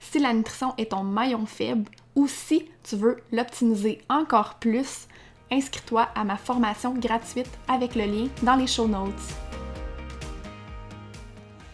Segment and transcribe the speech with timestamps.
[0.00, 5.06] si la nutrition est ton maillon faible ou si tu veux l'optimiser encore plus,
[5.50, 9.12] inscris-toi à ma formation gratuite avec le lien dans les show notes.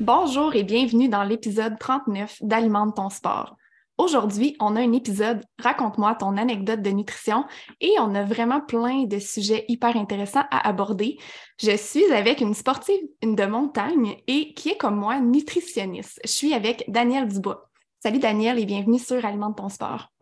[0.00, 3.56] Bonjour et bienvenue dans l'épisode 39 d'Alimente ton sport.
[3.96, 7.44] Aujourd'hui, on a un épisode Raconte-moi ton anecdote de nutrition
[7.80, 11.16] et on a vraiment plein de sujets hyper intéressants à aborder.
[11.62, 16.20] Je suis avec une sportive de montagne et qui est comme moi nutritionniste.
[16.24, 17.70] Je suis avec Danielle Dubois.
[18.04, 20.12] Salut Daniel et bienvenue sur Alimente ton sport.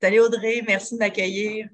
[0.00, 1.68] Salut Audrey, merci de m'accueillir.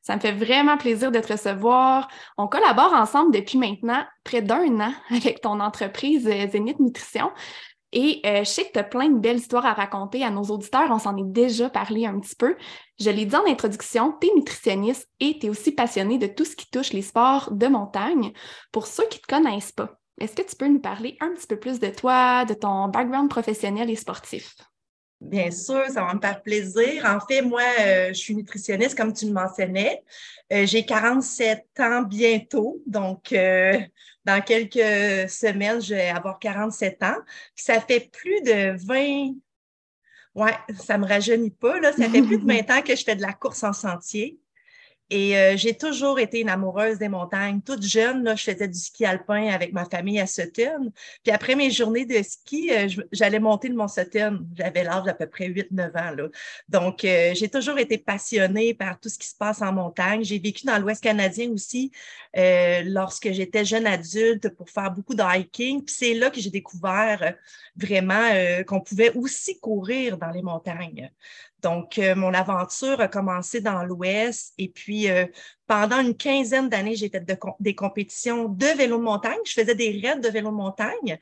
[0.00, 2.06] Ça me fait vraiment plaisir de te recevoir.
[2.38, 7.32] On collabore ensemble depuis maintenant près d'un an avec ton entreprise euh, Zénith Nutrition.
[7.90, 10.44] Et euh, je sais que tu as plein de belles histoires à raconter à nos
[10.44, 10.88] auditeurs.
[10.92, 12.54] On s'en est déjà parlé un petit peu.
[13.00, 16.44] Je l'ai dit en introduction, tu es nutritionniste et tu es aussi passionné de tout
[16.44, 18.32] ce qui touche les sports de montagne.
[18.70, 21.48] Pour ceux qui ne te connaissent pas, est-ce que tu peux nous parler un petit
[21.48, 24.54] peu plus de toi, de ton background professionnel et sportif?
[25.22, 27.06] Bien sûr, ça va me faire plaisir.
[27.06, 30.02] En fait, moi, euh, je suis nutritionniste, comme tu le mentionnais.
[30.52, 33.78] Euh, j'ai 47 ans bientôt, donc euh,
[34.24, 37.16] dans quelques semaines, je vais avoir 47 ans.
[37.54, 39.34] ça fait plus de 20...
[40.34, 41.92] Ouais, ça me rajeunit pas, là.
[41.92, 44.40] Ça fait plus de 20 ans que je fais de la course en sentier.
[45.14, 47.60] Et euh, j'ai toujours été une amoureuse des montagnes.
[47.60, 50.90] Toute jeune, là, je faisais du ski alpin avec ma famille à Sutton.
[51.22, 54.46] Puis après mes journées de ski, euh, j'allais monter le Mont Sutton.
[54.56, 56.28] J'avais l'âge d'à peu près 8-9 ans.
[56.70, 60.24] Donc, euh, j'ai toujours été passionnée par tout ce qui se passe en montagne.
[60.24, 61.92] J'ai vécu dans l'Ouest canadien aussi
[62.34, 65.84] lorsque j'étais jeune adulte pour faire beaucoup de hiking.
[65.84, 67.34] Puis c'est là que j'ai découvert
[67.76, 68.30] vraiment
[68.66, 71.10] qu'on pouvait aussi courir dans les montagnes.
[71.62, 75.26] Donc, euh, mon aventure a commencé dans l'Ouest et puis euh,
[75.66, 77.24] pendant une quinzaine d'années, j'ai fait
[77.60, 79.38] des compétitions de vélo de montagne.
[79.46, 81.18] Je faisais des raids de vélo de montagne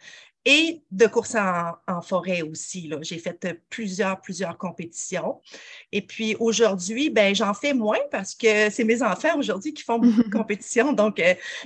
[0.46, 2.90] et de course en, forêt aussi.
[3.02, 5.42] J'ai fait euh, plusieurs, plusieurs compétitions.
[5.92, 9.98] Et puis aujourd'hui, ben, j'en fais moins parce que c'est mes enfants aujourd'hui qui font
[9.98, 10.94] beaucoup de compétitions.
[10.94, 11.20] Donc,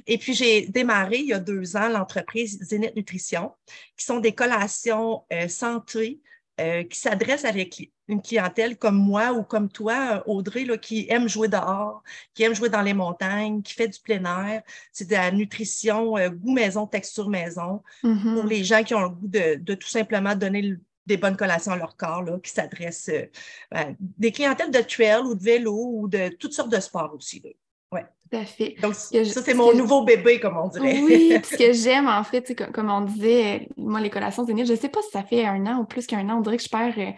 [0.06, 3.52] et puis j'ai démarré il y a deux ans l'entreprise Zénith Nutrition,
[3.96, 6.20] qui sont des collations santé
[6.56, 11.48] qui s'adressent avec une clientèle comme moi ou comme toi, Audrey, là, qui aime jouer
[11.48, 12.02] dehors,
[12.34, 14.62] qui aime jouer dans les montagnes, qui fait du plein air.
[14.92, 18.34] C'est de la nutrition, euh, goût maison, texture maison, mm-hmm.
[18.34, 20.76] pour les gens qui ont le goût de, tout simplement donner
[21.06, 23.26] des bonnes collations à leur corps, là, qui s'adressent euh,
[23.70, 27.40] ben, des clientèles de trail ou de vélo ou de toutes sortes de sports aussi.
[27.40, 27.50] Là.
[27.94, 28.04] Ouais.
[28.30, 28.74] Tout à fait.
[28.80, 31.00] Donc, ça, c'est mon nouveau bébé, comme on dirait.
[31.00, 34.78] Oui, ce que j'aime, en fait, comme, on disait, moi, les collations zénith, je ne
[34.78, 36.68] sais pas si ça fait un an ou plus qu'un an, on dirait que je
[36.68, 37.12] perds euh,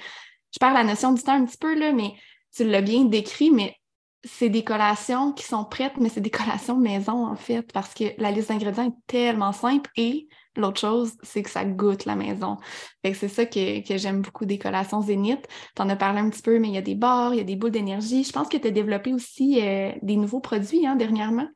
[0.52, 2.12] je perds la notion du temps un petit peu, là, mais
[2.54, 3.76] tu l'as bien décrit, mais
[4.24, 8.04] c'est des collations qui sont prêtes, mais c'est des collations maison, en fait, parce que
[8.18, 12.56] la liste d'ingrédients est tellement simple et l'autre chose, c'est que ça goûte la maison.
[13.04, 15.46] c'est ça que, j'aime beaucoup des collations Zénith.
[15.74, 17.40] Tu en as parlé un petit peu, mais il y a des bars, il y
[17.40, 18.24] a des boules d'énergie.
[18.24, 21.48] Je pense que tu as développé aussi euh, des nouveaux produits hein, dernièrement.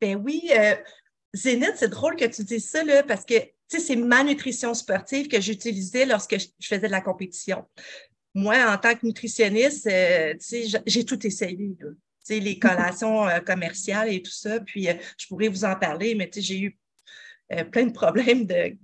[0.00, 0.74] Ben oui, euh,
[1.34, 3.34] Zénith, c'est drôle que tu dises ça, là, parce que
[3.68, 7.64] c'est ma nutrition sportive que j'utilisais lorsque je faisais de la compétition
[8.34, 10.34] moi, en tant que nutritionniste, euh,
[10.86, 11.76] j'ai tout essayé.
[12.28, 14.60] les collations euh, commerciales et tout ça.
[14.60, 16.78] Puis, euh, je pourrais vous en parler, mais j'ai eu
[17.70, 18.76] plein de problèmes de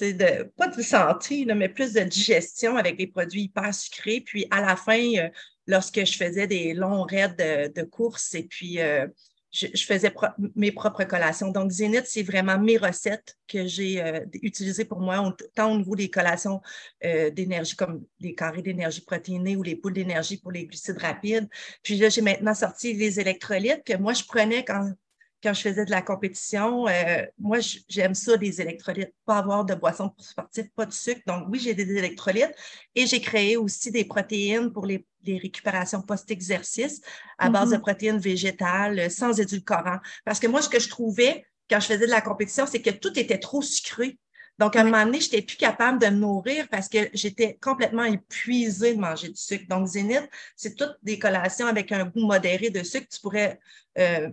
[0.00, 4.20] de, pas de santé, mais plus de digestion avec des produits hyper sucrés.
[4.20, 5.28] Puis à la fin, euh,
[5.66, 7.34] lorsque je faisais des longs raids
[7.74, 9.06] de, course et puis euh,
[9.52, 10.12] je, faisais
[10.54, 11.50] mes propres collations.
[11.50, 15.96] Donc, Zénith, c'est vraiment mes recettes que j'ai euh, utilisées pour moi, tant au niveau
[15.96, 16.60] des collations
[17.02, 21.48] d'énergie comme les carrés d'énergie protéinée ou les poules d'énergie pour les glucides rapides.
[21.82, 24.92] Puis là, j'ai maintenant sorti les électrolytes que moi, je prenais quand
[25.42, 27.58] quand je faisais de la compétition, euh, moi,
[27.88, 31.22] j'aime ça, les électrolytes, pas avoir de boissons pour sportifs, pas de sucre.
[31.26, 32.54] Donc, oui, j'ai des électrolytes
[32.94, 37.02] et j'ai créé aussi des protéines pour les, récupérations post-exercice
[37.36, 37.80] à base de mm-hmm.
[37.80, 39.98] protéines végétales euh, sans édulcorant.
[40.24, 42.90] Parce que moi, ce que je trouvais quand je faisais de la compétition, c'est que
[42.90, 44.18] tout était trop sucré.
[44.58, 47.56] Donc, à un moment donné, je n'étais plus capable de me nourrir parce que j'étais
[47.62, 49.64] complètement épuisée de manger du sucre.
[49.70, 53.06] Donc, Zénith, c'est toutes des collations avec un goût modéré de sucre.
[53.10, 53.58] Tu pourrais
[53.98, 54.28] euh,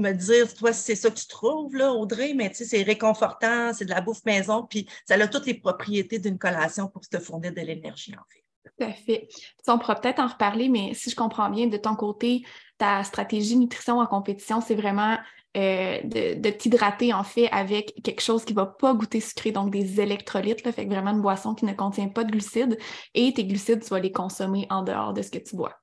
[0.00, 3.72] me dire, toi, c'est ça que tu trouves, là, Audrey, mais tu sais, c'est réconfortant,
[3.72, 7.18] c'est de la bouffe maison, puis ça a toutes les propriétés d'une collation pour te
[7.18, 8.44] fournir de l'énergie, en fait.
[8.64, 9.28] Tout à fait.
[9.68, 12.42] on pourra peut-être en reparler, mais si je comprends bien, de ton côté,
[12.78, 15.16] ta stratégie nutrition en compétition, c'est vraiment
[15.56, 19.70] euh, de, t'hydrater en fait avec quelque chose qui ne va pas goûter sucré, donc
[19.70, 22.78] des électrolytes, là, fait vraiment une boisson qui ne contient pas de glucides.
[23.14, 25.74] Et tes glucides, tu vas les consommer en dehors de ce que tu bois.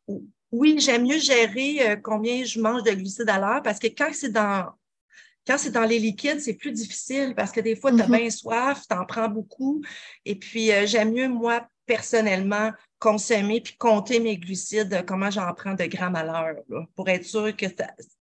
[0.52, 4.10] Oui, j'aime mieux gérer euh, combien je mange de glucides à l'heure parce que quand
[4.14, 4.72] c'est dans
[5.46, 8.18] quand c'est dans les liquides, c'est plus difficile parce que des fois, tu as mm-hmm.
[8.18, 9.82] bien soif, tu en prends beaucoup.
[10.26, 15.74] Et puis, euh, j'aime mieux, moi, personnellement, consommer puis compter mes glucides, comment j'en prends
[15.74, 16.56] de grammes à l'heure,
[16.96, 17.66] pour être sûr que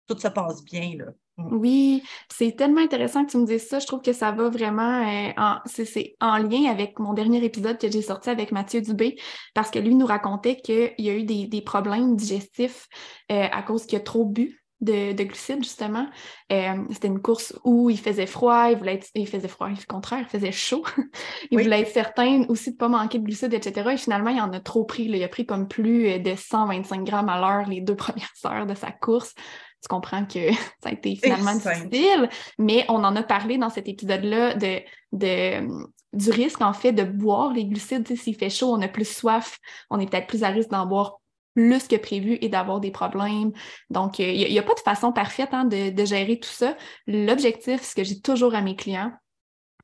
[0.05, 0.97] tout se passe bien.
[0.97, 1.05] Là.
[1.37, 3.79] Oui, c'est tellement intéressant que tu me dises ça.
[3.79, 7.79] Je trouve que ça va vraiment euh, en, c'est, en lien avec mon dernier épisode
[7.79, 9.17] que j'ai sorti avec Mathieu Dubé,
[9.55, 12.87] parce que lui nous racontait qu'il y a eu des, problèmes digestifs
[13.31, 14.59] euh, à cause qu'il a trop bu.
[14.81, 16.07] De, glucides, justement.
[16.51, 19.85] Euh, c'était une course où il faisait froid, il voulait être, il faisait froid, il
[19.85, 20.83] contraire, il faisait chaud.
[21.51, 23.91] il voulait être certain aussi de ne pas manquer de glucides, etc.
[23.93, 25.03] Et finalement, il en a trop pris.
[25.03, 28.75] Il a pris comme plus de 100-25 grammes à l'heure les deux premières heures de
[28.75, 29.33] sa course
[29.83, 30.51] tu comprends que
[30.81, 34.79] ça a été finalement difficile, mais on en a parlé dans cet épisode-là de,
[35.11, 38.07] de, du risque, en fait, de boire les glucides.
[38.15, 39.59] S'il fait chaud, on a plus soif,
[39.89, 41.19] on est peut-être plus à risque d'en boire
[41.53, 43.51] plus que prévu et d'avoir des problèmes.
[43.89, 46.75] Donc, il n'y a, pas de façon parfaite hein, de, de gérer tout ça.
[47.05, 49.11] L'objectif, ce que j'ai toujours à mes clients,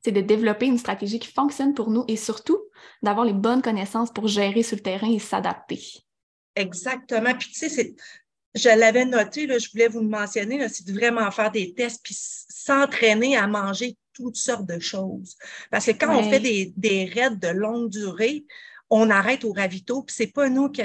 [0.04, 2.57] c'est de développer une stratégie qui fonctionne pour nous et surtout
[3.04, 5.81] d'avoir les bonnes connaissances pour gérer sur le terrain et s'adapter.
[6.56, 7.36] Exactement.
[7.38, 7.95] Puis tu sais, c'est
[8.56, 12.01] je l'avais noté, là, je voulais vous le mentionner, c'est de vraiment faire des tests
[12.04, 15.36] puis s'entraîner à manger toutes sortes de choses.
[15.72, 18.46] Parce que quand on fait des, des raids de longue durée,
[18.90, 20.81] on arrête au ravito, puis c'est pas nous qui,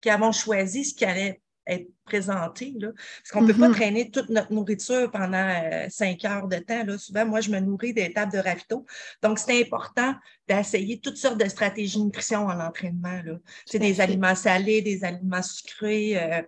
[0.00, 2.74] qui avons choisi ce qui allait être présenté.
[2.78, 3.72] Là, parce qu'on ne peut pas mm-hmm.
[3.72, 6.84] traîner toute notre nourriture pendant euh, cinq heures de temps.
[6.84, 6.98] Là.
[6.98, 8.84] Souvent, moi, je me nourris des tables de ravito.
[9.22, 10.14] Donc, c'est important
[10.48, 13.20] d'essayer toutes sortes de stratégies de nutrition en entraînement.
[13.66, 16.42] C'est des aliments salés, des aliments sucrés, euh,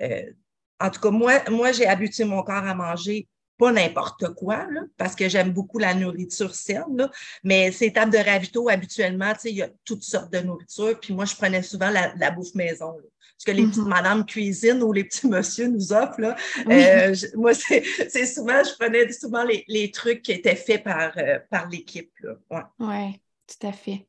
[0.00, 0.22] euh,
[0.80, 4.66] en tout cas, moi, moi j'ai habitué mon corps à manger pas n'importe quoi,
[4.96, 7.08] parce que j'aime beaucoup la nourriture saine,
[7.44, 11.24] mais ces tables de ravito, habituellement, il y a toutes sortes de nourriture, puis moi,
[11.24, 12.96] je prenais souvent la, bouffe maison.
[13.38, 13.88] Ce que les petites mm-hmm.
[13.88, 16.20] madames cuisinent ou les petits monsieur nous offrent.
[16.20, 16.36] Là.
[16.68, 21.68] Euh, moi, c'est souvent, je prenais souvent les, trucs qui étaient faits par, euh, par
[21.68, 22.12] l'équipe.
[22.50, 24.06] Oui, ouais, tout à fait.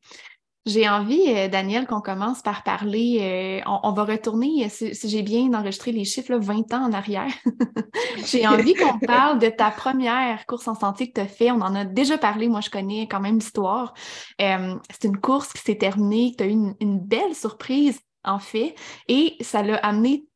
[0.65, 3.61] J'ai envie, euh, Daniel, qu'on commence par parler.
[3.65, 7.33] Euh, on, va retourner, euh, si, j'ai bien enregistré les chiffres, 20 ans en arrière.
[8.25, 11.51] j'ai envie qu'on parle de ta première course en sentier que tu as fait.
[11.51, 13.93] On en a déjà parlé, moi je connais quand même l'histoire.
[14.39, 18.75] c'est une course qui s'est terminée, tu as eu une, une, belle surprise en fait,
[19.09, 20.27] et ça l'a amené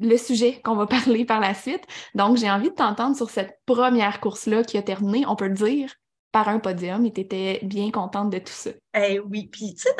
[0.00, 1.84] le sujet qu'on va parler par la suite.
[2.14, 5.54] Donc, j'ai envie de t'entendre sur cette première course-là qui a terminé, on peut le
[5.54, 5.94] dire,
[6.34, 8.70] par un podium et tu étais bien contente de tout ça.
[8.92, 9.94] Eh oui, puis tu sais,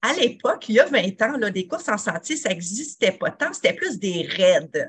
[0.00, 3.30] à l'époque, il y a 20 ans, là, des courses en sentier, ça n'existait pas
[3.30, 4.88] tant, c'était plus des raids.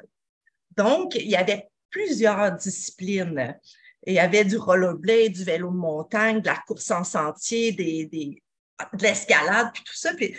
[0.78, 3.60] Donc, il y avait plusieurs disciplines.
[4.06, 8.06] Il y avait du rollerblade, du vélo de montagne, de la course en sentier, des,
[8.06, 10.14] de l'escalade, puis tout ça.
[10.14, 10.38] Puis,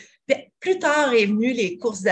[0.61, 2.05] plus tard est venu les courses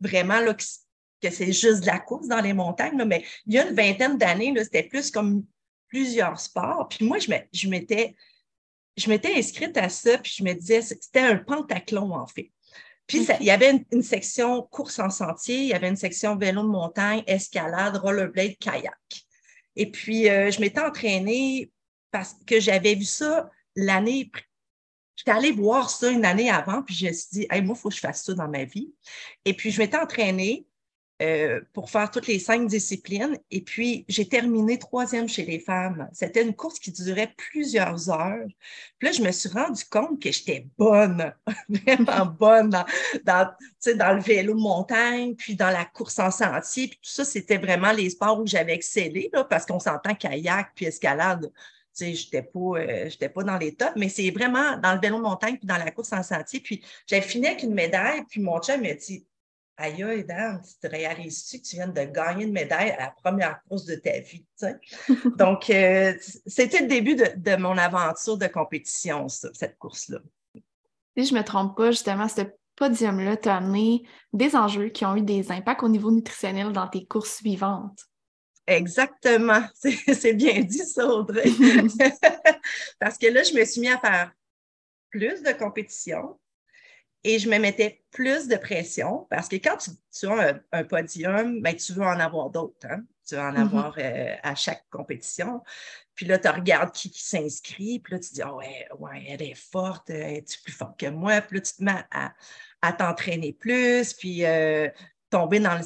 [0.00, 3.68] vraiment là, que, c'est juste de la course dans les montagnes, mais il y a
[3.68, 5.44] une vingtaine d'années, c'était plus comme
[5.88, 6.88] plusieurs sports.
[6.88, 8.14] Puis moi, je m'étais,
[8.96, 12.50] je m'étais inscrite à ça, puis je me disais, c'était un pentathlon, en fait.
[13.06, 16.62] Puis il y avait une, section course en sentier, il y avait une section vélo
[16.62, 18.94] de montagne, escalade, rollerblade, kayak.
[19.76, 21.70] Et puis, euh, je m'étais entraînée
[22.10, 24.30] parce que j'avais vu ça l'année.
[25.14, 27.90] J'étais allée voir ça une année avant, puis je me suis dit, moi, il faut
[27.90, 28.92] que je fasse ça dans ma vie.
[29.44, 30.66] Et puis, je m'étais entraînée
[31.22, 33.38] euh, pour faire toutes les cinq disciplines.
[33.50, 36.10] Et puis, j'ai terminé troisième chez les femmes.
[36.12, 38.46] C'était une course qui durait plusieurs heures.
[38.98, 41.32] Puis là, je me suis rendu compte que j'étais bonne,
[41.70, 42.84] vraiment bonne dans,
[43.24, 46.88] dans, le vélo montagne, puis dans la course en sentier.
[46.88, 50.72] Puis tout ça, c'était vraiment les sports où j'avais excellé, là, parce qu'on s'entend kayak
[50.74, 51.50] puis escalade.
[51.98, 55.22] Je n'étais pas, euh, pas dans les tops, mais c'est vraiment dans le vélo de
[55.22, 56.60] montagne puis dans la course en sentier.
[56.60, 59.24] Puis j'ai fini avec une médaille, puis mon chum m'a dit
[59.78, 63.10] Aïe, aïe, Dan, tu te réalises-tu que tu viens de gagner une médaille à la
[63.10, 64.46] première course de ta vie?
[65.36, 66.14] Donc, euh,
[66.46, 70.18] c'était le début de, mon aventure de compétition, cette course-là.
[71.16, 72.42] Si je ne me trompe pas, justement, ce
[72.76, 77.04] podium-là t'a amené des enjeux qui ont eu des impacts au niveau nutritionnel dans tes
[77.04, 78.00] courses suivantes.
[78.66, 79.62] Exactement.
[79.74, 81.44] C'est bien dit, ça, Audrey.
[82.98, 84.32] Parce que là, je me suis mis à faire
[85.10, 86.38] plus de compétition,
[87.26, 91.74] et je me mettais plus de pression parce que quand tu, as un, podium, ben,
[91.74, 92.86] tu veux en avoir d'autres.
[92.88, 93.02] Hein.
[93.26, 93.60] Tu veux en mm-hmm.
[93.62, 95.60] avoir euh, à chaque compétition.
[96.14, 99.56] Puis là, tu regardes qui, s'inscrit, puis là, tu dis, oh, ouais, ouais, elle est
[99.56, 101.40] forte, elle est plus forte que moi?
[101.40, 104.88] Puis là, tu te mets à, t'entraîner plus, puis euh,
[105.28, 105.80] tomber dans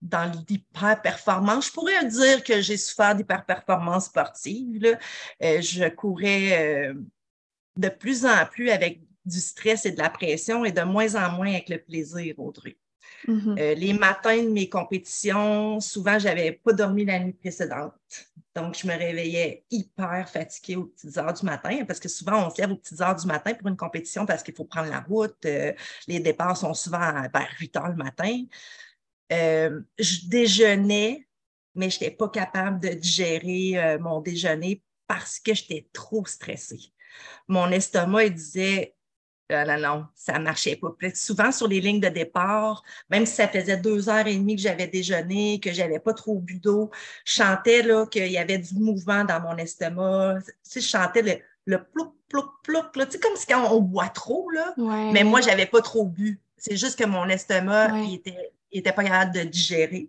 [0.00, 1.68] dans l'hyper-performance.
[1.68, 4.98] Je pourrais dire que j'ai souffert d'hyper-performance sportive.
[5.42, 6.92] Euh, je courais
[7.76, 11.32] de plus en plus avec du stress et de la pression et de moins en
[11.32, 12.76] moins avec le plaisir, Audrey.
[13.28, 17.94] Euh, les matins de mes compétitions, souvent, je n'avais pas dormi la nuit précédente.
[18.54, 22.50] Donc, je me réveillais hyper fatiguée aux petites heures du matin, parce que souvent, on
[22.50, 25.00] se lève aux petites heures du matin pour une compétition parce qu'il faut prendre la
[25.00, 25.36] route.
[25.46, 25.72] Euh,
[26.08, 28.44] les départs sont souvent vers 8 heures le matin.
[29.32, 31.26] Euh, je déjeunais,
[31.74, 36.92] mais je n'étais pas capable de digérer mon déjeuner parce que j'étais trop stressée.
[37.48, 38.94] Mon estomac, il disait
[39.52, 40.88] non, non, non, ça ne marchait pas.
[41.14, 44.62] souvent, sur les lignes de départ, même si ça faisait deux heures et demie que
[44.62, 46.90] j'avais déjeuné, que je n'avais pas trop bu d'eau,
[47.24, 50.38] je chantais qu'il y avait du mouvement dans mon estomac.
[50.70, 51.34] Tu je chantais le,
[51.66, 52.92] le plouc, plouc, plouc.
[52.92, 54.74] Tu sais, comme si quand on boit trop, là.
[55.12, 56.40] mais moi, je n'avais pas trop bu.
[56.56, 60.08] C'est juste que mon estomac, il était, était pas capable de digérer.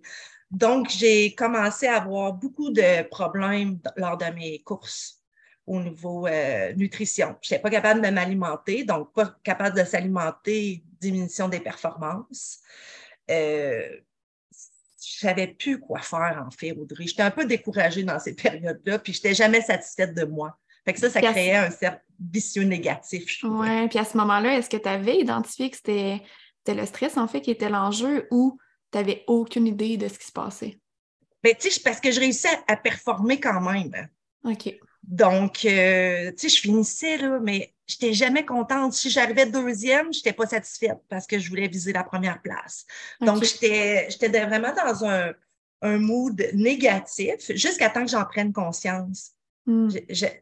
[0.52, 5.23] Donc, j'ai commencé à avoir beaucoup de problèmes lors de mes courses
[5.66, 7.36] au niveau euh, nutrition.
[7.42, 12.60] Je n'étais pas capable de m'alimenter, donc pas capable de s'alimenter, diminution des performances.
[13.32, 13.88] Euh,
[14.52, 17.08] je savais plus quoi faire, en fait, Audrey.
[17.08, 20.58] J'étais un peu découragée dans ces périodes-là, puis je n'étais jamais satisfaite de moi.
[20.86, 23.40] Fait que ça, ça créait un cercle vicieux négatif.
[23.44, 26.22] Oui, puis à ce moment-là, est-ce que tu avais identifié que c'était
[26.68, 28.58] le stress, en fait, qui était l'enjeu ou
[28.92, 30.78] tu n'avais aucune idée de ce qui se passait?
[31.42, 34.10] Bien, tu sais, parce que je réussissais à, à performer quand même.
[34.46, 34.78] OK.
[35.04, 38.94] Donc, euh, tu sais, je finissais, là, mais je n'étais jamais contente.
[38.94, 42.86] Si j'arrivais deuxième, je n'étais pas satisfaite parce que je voulais viser la première place.
[43.20, 44.08] Donc, j'étais
[44.46, 45.34] vraiment dans un,
[45.98, 49.32] mood négatif jusqu'à temps que j'en prenne conscience.
[49.66, 49.90] Hmm.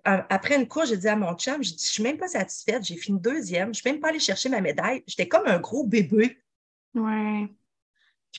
[0.05, 2.97] après une course, j'ai dit à mon chum, je ne suis même pas satisfaite, j'ai
[2.97, 5.03] fini deuxième, je ne suis même pas allée chercher ma médaille.
[5.05, 6.39] J'étais comme un gros bébé.
[6.95, 7.47] Ouais.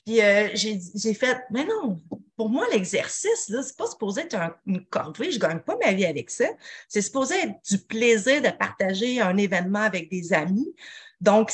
[0.05, 2.01] Puis euh, j'ai fait, mais non,
[2.35, 5.93] pour moi, l'exercice, ce n'est pas supposé être une corvée, je ne gagne pas ma
[5.93, 6.45] vie avec ça.
[6.87, 10.73] C'est supposé être du plaisir de partager un événement avec des amis.
[11.21, 11.51] Donc,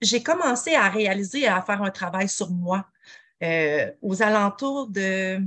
[0.00, 2.86] j'ai commencé à réaliser à faire un travail sur moi
[3.42, 5.40] euh, aux alentours de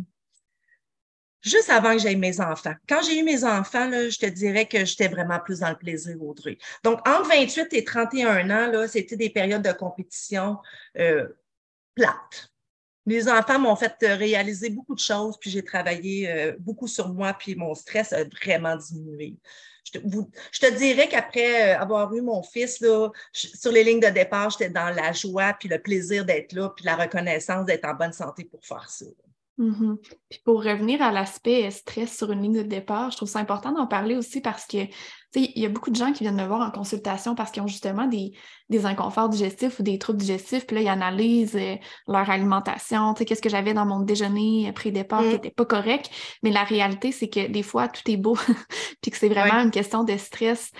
[1.41, 2.73] juste avant que j'aie mes enfants.
[2.87, 5.77] Quand j'ai eu mes enfants, là, je te dirais que j'étais vraiment plus dans le
[5.77, 6.57] plaisir, Audrey.
[6.83, 10.57] Donc, entre 28 et 31 ans, c'était des périodes de compétition
[10.97, 11.27] euh,
[11.95, 12.51] plates.
[13.09, 17.09] Mes enfants m'ont fait euh, réaliser beaucoup de choses, puis j'ai travaillé euh, beaucoup sur
[17.09, 19.35] moi, puis mon stress a vraiment diminué.
[19.83, 24.51] Je te, dirais qu'après euh, avoir eu mon fils, là, sur les lignes de départ,
[24.51, 28.13] j'étais dans la joie, puis le plaisir d'être là, puis la reconnaissance d'être en bonne
[28.13, 29.07] santé pour faire ça.
[29.59, 29.97] Mm-hmm.
[30.29, 33.73] Puis pour revenir à l'aspect stress sur une ligne de départ, je trouve ça important
[33.73, 34.77] d'en parler aussi parce que
[35.35, 37.67] il y a beaucoup de gens qui viennent me voir en consultation parce qu'ils ont
[37.67, 38.33] justement des,
[38.85, 41.75] inconforts digestifs ou des troubles digestifs, puis là, ils analysent euh,
[42.07, 45.53] leur alimentation, qu'est-ce que j'avais dans mon déjeuner pré-départ qui n'était mm.
[45.55, 46.09] pas correct.
[46.41, 48.37] Mais la réalité, c'est que des fois, tout est beau,
[49.01, 50.71] puis que c'est vraiment une question de stress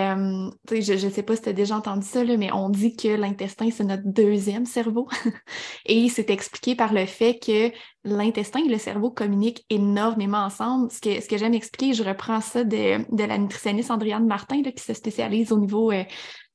[0.00, 3.08] euh, je ne sais pas si tu as déjà entendu ça, mais on dit que
[3.08, 5.08] l'intestin, c'est notre deuxième cerveau.
[5.86, 7.70] et c'est expliqué par le fait que
[8.04, 10.90] l'intestin et le cerveau communiquent énormément ensemble.
[10.90, 14.94] Ce que, ce j'aime expliquer, je reprends ça de, la nutritionniste Andriane Martin, qui se
[14.94, 16.04] spécialise au niveau euh,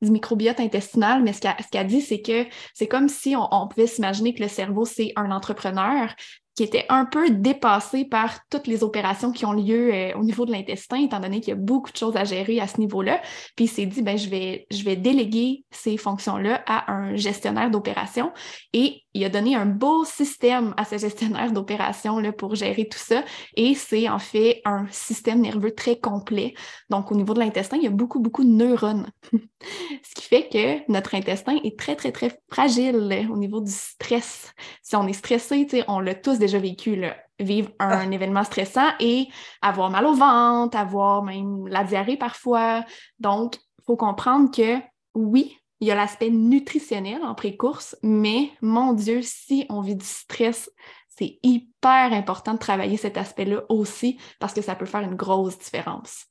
[0.01, 1.41] du microbiote intestinal, mais ce
[1.72, 5.32] qu'elle dit, c'est que c'est comme si on pouvait s'imaginer que le cerveau, c'est un
[5.32, 6.13] entrepreneur,
[6.58, 10.44] qui était un peu dépassé par toutes les opérations qui ont lieu euh, au niveau
[10.44, 13.22] de l'intestin, étant donné qu'il y a beaucoup de choses à gérer à ce niveau-là.
[13.56, 17.70] Puis il s'est dit, ben, je vais, je vais déléguer ces fonctions-là à un gestionnaire
[17.70, 18.32] d'opération.
[18.74, 23.24] Et il a donné un beau système à ce gestionnaire d'opération pour gérer tout ça.
[23.56, 26.56] Et c'est en fait un système nerveux très complet.
[26.90, 29.12] Donc, au niveau de l'intestin, il y a beaucoup, beaucoup de neurones.
[29.32, 34.54] ce qui fait que notre intestin est très, très, très fragile au niveau du stress.
[34.82, 37.01] Si on est stressé, on l'a tous déjà vécu,
[37.39, 38.13] vivre un, ah.
[38.13, 39.27] événement stressant et
[39.62, 42.84] avoir mal au ventre, avoir même la diarrhée parfois.
[43.20, 44.80] Donc, il faut comprendre que
[45.13, 50.06] oui, il y a l'aspect nutritionnel en pré-course, mais mon Dieu, si on vit du
[50.06, 50.72] stress,
[51.08, 55.58] c'est hyper important de travailler cet aspect-là aussi parce que ça peut faire une grosse
[55.58, 56.25] différence.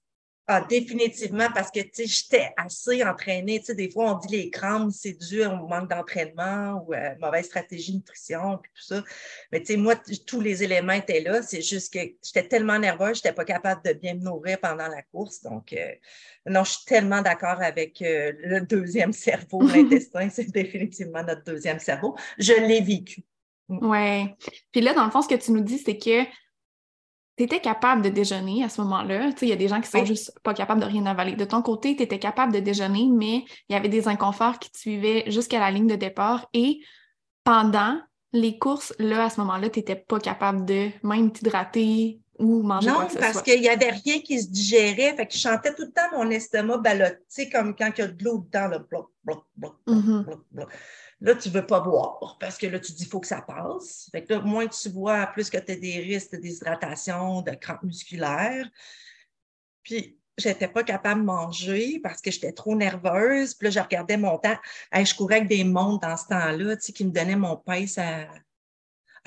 [0.49, 3.61] Ah, définitivement, parce que j'étais assez entraînée.
[3.65, 7.47] sais, des fois, on dit les crampes, c'est dû au manque d'entraînement ou à mauvaise
[7.47, 9.03] stratégie de nutrition, puis tout ça.
[9.51, 11.43] Mais tu sais, moi, tous les éléments étaient là.
[11.43, 14.87] C'est juste que j'étais tellement nerveuse, je n'étais pas capable de bien me nourrir pendant
[14.87, 15.43] la course.
[15.43, 15.95] Donc, euh,
[16.47, 21.81] non, je suis tellement d'accord avec euh, le deuxième cerveau, l'intestin, c'est définitivement notre deuxième
[21.81, 22.17] cerveau.
[22.39, 23.25] Je l'ai vécu.
[23.69, 23.79] Mm.
[23.83, 24.35] Oui.
[24.71, 26.25] Puis là, dans le fond, ce que tu nous dis, c'est que
[27.37, 29.31] tu étais capable de déjeuner à ce moment-là.
[29.43, 31.37] Il y a des gens qui sont juste pas capables de rien avaler.
[31.37, 34.71] De ton côté, tu étais capable de déjeuner, mais il y avait des inconforts qui
[34.71, 36.49] te suivaient jusqu'à la ligne de départ.
[36.55, 36.81] Et
[37.45, 38.01] pendant
[38.33, 42.89] les courses, là, à ce moment-là, tu n'étais pas capable de même t'hydrater ou manger
[42.89, 45.15] non, quoi que ce parce qu'il n'y avait rien qui se digérait.
[45.17, 48.09] Fait que je chantais tout le temps mon estomac ballotté, comme quand il y a
[48.09, 50.69] de l'eau dedans, le bloc, bloc, bloc, bloc, bloc, bloc.
[51.21, 53.41] Là, tu ne veux pas boire parce que là, tu dis qu'il faut que ça
[53.41, 54.09] passe.
[54.13, 57.53] Fait que là, moins tu bois, plus que tu as des risques de déshydratation, de
[57.53, 58.69] crampes musculaires.
[59.83, 63.55] Puis, je n'étais pas capable de manger parce que j'étais trop nerveuse.
[63.55, 64.57] Puis là, je regardais mon temps.
[64.93, 67.99] je courais avec des montres dans ce temps-là, tu sais, qui me donnaient mon pace
[67.99, 68.27] à.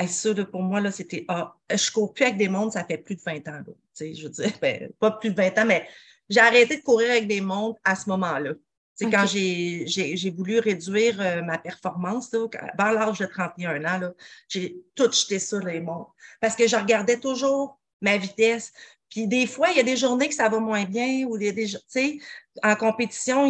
[0.08, 1.26] ça, pour moi, là, c'était.
[1.28, 3.64] Ah, je cours plus avec des montres, ça fait plus de 20 ans.
[3.66, 5.88] tu sais, je veux dire, ben, pas plus de 20 ans, mais
[6.30, 8.54] j'ai arrêté de courir avec des montres à ce moment-là.
[9.00, 14.12] C'est quand j'ai voulu réduire euh, ma performance, là, vers l'âge de 31 ans,
[14.50, 16.14] j'ai tout jeté ça, les montres.
[16.42, 18.74] Parce que je regardais toujours ma vitesse.
[19.10, 21.54] Puis des fois, il y a des journées que ça va moins bien ou des,
[21.56, 22.18] tu sais,
[22.62, 23.50] en compétition,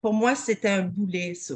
[0.00, 1.54] pour moi, c'était un boulet, ça.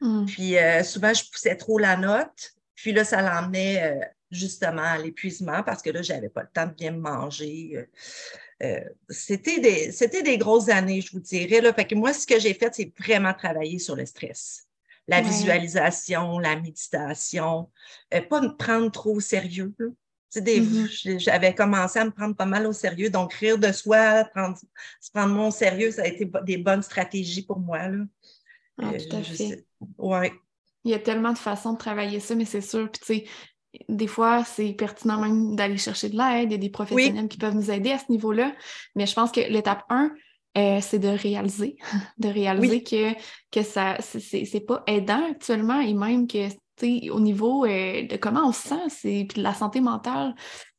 [0.00, 0.24] Hmm.
[0.24, 2.54] Puis euh, souvent, je poussais trop la note.
[2.74, 6.48] Puis là, ça l'emmenait euh, justement à l'épuisement parce que là, je n'avais pas le
[6.50, 7.86] temps de bien manger.
[8.62, 11.60] Euh, c'était des, des grosses années, je vous dirais.
[11.60, 11.72] Là.
[11.72, 14.66] Fait que moi, ce que j'ai fait, c'est vraiment travailler sur le stress.
[15.06, 17.70] La visualisation, la méditation,
[18.14, 19.74] euh, pas me prendre trop au sérieux.
[20.34, 21.18] Mm-hmm.
[21.18, 23.10] J'avais commencé à me prendre pas mal au sérieux.
[23.10, 24.58] Donc, rire de soi, prendre,
[25.00, 27.88] se prendre mon sérieux, ça a été des bonnes stratégies pour moi.
[27.88, 28.04] Là.
[28.82, 29.66] Ah, tout à euh, fait.
[29.98, 30.32] ouais.
[30.84, 32.90] Il y a tellement de façons de travailler ça, mais c'est sûr.
[32.90, 33.30] Puis, tu sais,
[33.88, 36.50] des fois, c'est pertinent même d'aller chercher de l'aide.
[36.50, 38.52] Il y a des professionnels qui peuvent nous aider à ce niveau-là.
[38.94, 40.10] Mais je pense que l'étape 1,
[40.56, 41.76] euh, c'est de réaliser,
[42.18, 43.14] de réaliser que,
[43.50, 46.48] que ça, c'est pas aidant actuellement et même que,
[47.10, 50.34] au niveau euh, de comment on se sent, puis de la santé mentale,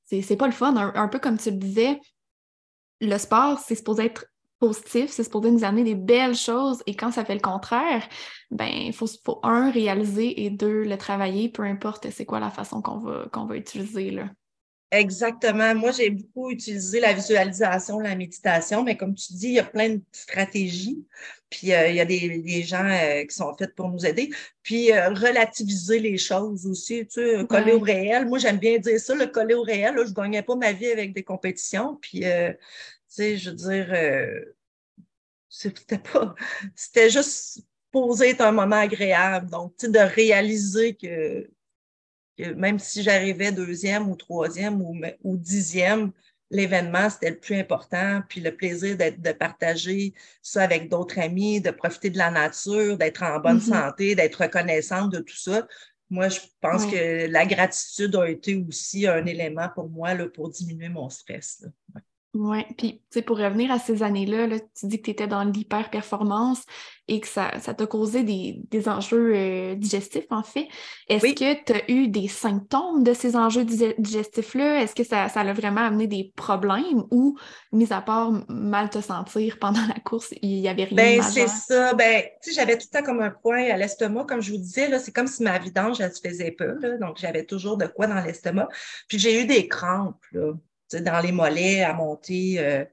[0.05, 0.75] c'est pas le fun.
[0.75, 1.99] un, peu comme tu le disais,
[3.01, 4.25] le sport, c'est supposé être
[4.59, 8.07] positif, c'est supposé nous amener des belles choses et quand ça fait le contraire,
[8.51, 12.51] ben il faut, faut, un, réaliser et deux, le travailler, peu importe c'est quoi la
[12.51, 14.11] façon qu'on va, qu'on va utiliser.
[14.11, 14.29] Là.
[14.91, 15.75] Exactement.
[15.75, 19.63] Moi, j'ai beaucoup utilisé la visualisation, la méditation, mais comme tu dis, il y a
[19.63, 21.03] plein de stratégies.
[21.49, 24.29] Puis euh, il y a des, gens euh, qui sont faits pour nous aider.
[24.63, 28.27] Puis euh, relativiser les choses aussi, tu sais, coller au réel.
[28.27, 29.95] Moi, j'aime bien dire ça, le coller au réel.
[29.97, 31.97] je ne gagnais pas ma vie avec des compétitions.
[32.01, 32.23] Puis
[33.15, 34.55] sais, je veux dire, euh,
[35.49, 36.35] c'était pas,
[36.75, 39.49] c'était juste poser être un moment agréable.
[39.49, 41.49] Donc, tu sais, de réaliser que,
[42.55, 46.11] même si j'arrivais deuxième ou troisième ou, ou dixième,
[46.51, 48.21] l'événement, c'était le plus important.
[48.27, 53.23] Puis le plaisir de partager ça avec d'autres amis, de profiter de la nature, d'être
[53.23, 53.69] en bonne mm-hmm.
[53.69, 55.67] santé, d'être reconnaissante de tout ça.
[56.09, 60.49] Moi, je pense que la gratitude a été aussi un élément pour moi là, pour
[60.49, 61.63] diminuer mon stress.
[61.93, 62.01] Là.
[62.37, 65.45] Oui, puis tu sais, pour revenir à ces années-là, tu dis que tu étais dans
[65.45, 66.63] l'hyper-performance
[67.07, 70.67] et que ça, t'a causé des, enjeux euh, digestifs, en fait.
[71.07, 74.81] Est-ce que tu as eu des symptômes de ces enjeux digestifs-là?
[74.81, 77.37] Est-ce que ça, ça a vraiment amené des problèmes ou,
[77.71, 81.47] mis à part mal te sentir pendant la course, il n'y avait rien ben, c'est
[81.47, 81.93] ça.
[81.93, 84.25] Ben, tu sais, j'avais tout le temps comme un point à l'estomac.
[84.25, 86.75] Comme je vous disais, là, c'est comme si ma vidange, elle se faisait peu.
[86.99, 88.67] donc, j'avais toujours de quoi dans l'estomac.
[89.07, 90.51] Puis j'ai eu des crampes, là
[91.01, 92.85] dans les mollets à monter euh,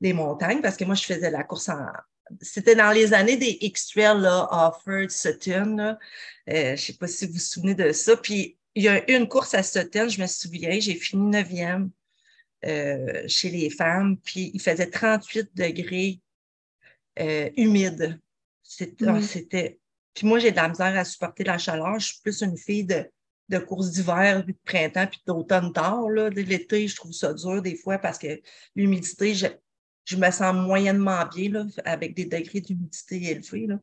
[0.00, 1.86] des montagnes parce que moi, je faisais la course en.
[2.40, 5.78] C'était dans les années des X-Trail, là, Offord, Sutton.
[5.78, 5.96] Euh,
[6.46, 8.16] je ne sais pas si vous vous souvenez de ça.
[8.16, 11.90] Puis il y a une course à Sutton, je me souviens, j'ai fini neuvième
[12.64, 16.20] euh, chez les femmes, puis il faisait 38 degrés
[17.18, 18.20] euh, humide.
[18.80, 19.20] Mm.
[19.20, 19.78] C'était.
[20.14, 21.98] Puis moi, j'ai de la misère à supporter la chaleur.
[21.98, 23.10] Je suis plus une fille de,
[23.52, 26.08] de course d'hiver, puis de printemps, puis d'automne tard.
[26.08, 28.40] L'été, je trouve ça dur des fois parce que
[28.74, 29.46] l'humidité, je,
[30.04, 33.66] je, me sens moyennement bien là, avec des degrés d'humidité élevés.
[33.66, 33.78] Là.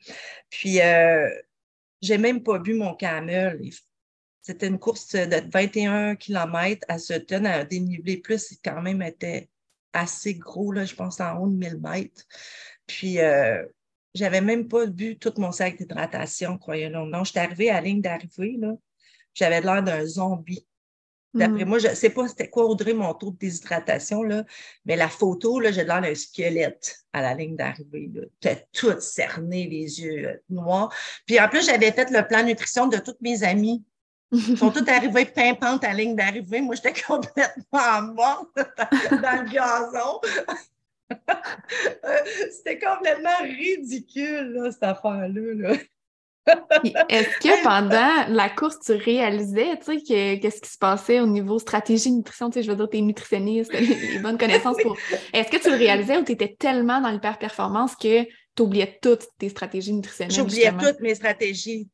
[0.49, 1.29] Puis, euh,
[2.01, 3.59] j'ai même pas bu mon camel.
[4.41, 9.49] C'était une course de 21 km à Sutton, à un dénivelé plus, quand même était
[9.93, 12.23] assez gros, là, je pense en haut de 1000 mètres.
[12.87, 13.63] Puis, euh,
[14.15, 17.05] j'avais même pas bu tout mon sac d'hydratation, croyez-le.
[17.05, 18.73] Non, j'étais arrivée à la ligne d'arrivée, là.
[19.33, 20.65] J'avais l'air d'un zombie.
[21.33, 21.67] D'après mm.
[21.67, 24.43] moi, je ne sais pas c'était quoi, Audrey, mon taux de déshydratation, là,
[24.85, 28.09] mais la photo, là, j'ai l'air d'un squelette à la ligne d'arrivée.
[28.41, 30.93] J'étais toute cernée, les yeux euh, noirs.
[31.27, 33.83] Puis en plus, j'avais fait le plan nutrition de toutes mes amies.
[34.31, 36.61] Ils sont toutes arrivées pimpantes à la ligne d'arrivée.
[36.61, 40.21] Moi, j'étais complètement morte dans le gazon.
[42.51, 45.75] C'était complètement ridicule, cette affaire-là.
[47.09, 51.59] Est-ce que pendant la course, tu réalisais, tu sais, qu'est-ce qui se passait au niveau
[51.59, 54.97] stratégie nutrition, tu sais, je veux dire, t'es nutritionniste, les, bonnes connaissances pour...
[55.33, 59.27] Est-ce que tu le réalisais ou tu étais tellement dans l'hyper-performance que tu oubliais toutes
[59.37, 60.35] tes stratégies nutritionnelles?
[60.35, 61.89] J'oubliais toutes mes stratégies.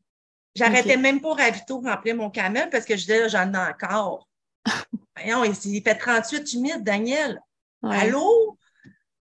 [0.55, 4.27] J'arrêtais même pas ravito remplir mon camel parce que je disais, j'en ai encore.
[5.17, 7.41] Voyons, il fait 38 humides, Daniel.
[7.83, 8.57] Allô?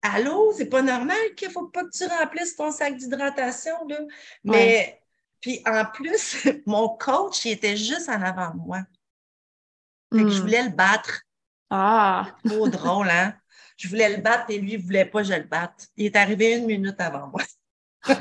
[0.03, 3.99] Allô, c'est pas normal qu'il ne faut pas que tu remplisses ton sac d'hydratation, là.
[4.43, 5.01] Mais,
[5.43, 8.79] puis en plus, mon coach, il était juste en avant de moi.
[10.15, 10.41] Fait que je hmm.
[10.41, 11.21] voulais le battre.
[11.69, 12.29] Ah!
[12.47, 13.35] Trop drôle, hein?
[13.77, 15.89] Je voulais le battre et lui, il ne voulait pas que je le batte.
[15.97, 17.43] Il est arrivé une minute avant moi.
[18.05, 18.15] Quand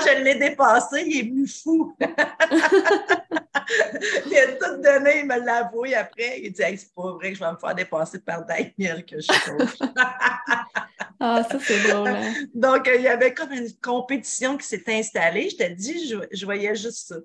[0.00, 1.94] je l'ai dépassé, il est venu fou.
[4.26, 6.40] il a tout donné, il me l'a avoué après.
[6.42, 9.22] Il dit c'est pas vrai que je vais me faire dépasser par Daniel que je
[9.22, 9.32] suis
[11.24, 12.08] Ah, ça, c'est drôle.
[12.08, 12.34] Hein.
[12.52, 15.50] Donc, il y avait comme une compétition qui s'est installée.
[15.50, 17.16] Je te dis, je, je voyais juste ça.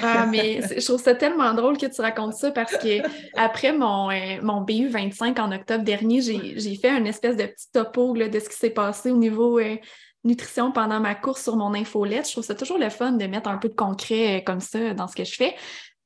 [0.00, 3.02] Ah, mais je trouve ça tellement drôle que tu racontes ça parce que
[3.36, 7.70] après mon, euh, mon BU 25 en octobre dernier, j'ai fait une espèce de petit
[7.72, 9.76] topo de ce qui s'est passé au niveau euh,
[10.24, 12.26] nutrition pendant ma course sur mon infolette.
[12.26, 14.94] Je trouve ça toujours le fun de mettre un peu de concret euh, comme ça
[14.94, 15.54] dans ce que je fais.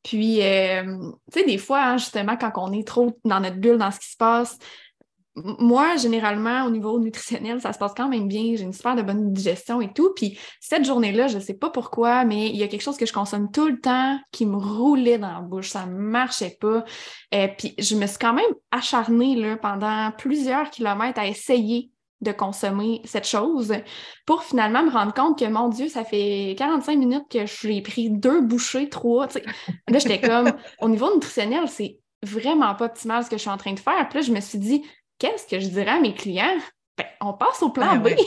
[0.03, 0.83] Puis, euh,
[1.33, 3.99] tu sais, des fois, hein, justement, quand on est trop dans notre bulle, dans ce
[3.99, 4.59] qui se passe,
[5.59, 8.55] moi, généralement, au niveau nutritionnel, ça se passe quand même bien.
[8.57, 10.13] J'ai une super de bonne digestion et tout.
[10.15, 13.07] Puis cette journée-là, je ne sais pas pourquoi, mais il y a quelque chose que
[13.07, 15.71] je consomme tout le temps qui me roulait dans la bouche.
[15.71, 16.85] Ça ne marchait pas.
[17.35, 22.33] Euh, puis je me suis quand même acharnée là, pendant plusieurs kilomètres à essayer de
[22.33, 23.73] consommer cette chose
[24.27, 28.11] pour finalement me rendre compte que, mon Dieu, ça fait 45 minutes que j'ai pris
[28.11, 29.29] deux bouchées, trois.
[29.89, 33.57] Là, j'étais comme, au niveau nutritionnel, c'est vraiment pas optimal ce que je suis en
[33.57, 34.09] train de faire.
[34.09, 34.83] Puis là, je me suis dit,
[35.19, 36.57] qu'est-ce que je dirais à mes clients?
[36.97, 38.19] Ben, on passe au plan ben B.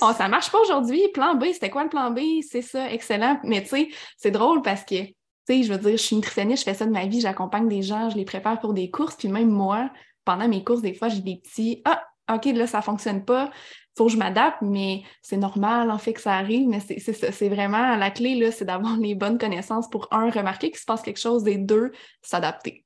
[0.00, 1.02] Ça ça marche pas aujourd'hui.
[1.14, 2.20] Plan B, c'était quoi le plan B?
[2.48, 3.38] C'est ça, excellent.
[3.44, 5.14] Mais tu sais, c'est drôle parce que, tu
[5.46, 7.82] sais, je veux dire, je suis nutritionniste, je fais ça de ma vie, j'accompagne des
[7.82, 9.14] gens, je les prépare pour des courses.
[9.14, 9.88] Puis même moi,
[10.24, 12.02] pendant mes courses, des fois, j'ai des petits Ah,
[12.32, 15.98] OK, là, ça ne fonctionne pas, il faut que je m'adapte, mais c'est normal en
[15.98, 19.38] fait que ça arrive, mais c'est c'est vraiment la clé, là, c'est d'avoir les bonnes
[19.38, 22.84] connaissances pour, un, remarquer qu'il se passe quelque chose, et deux, s'adapter.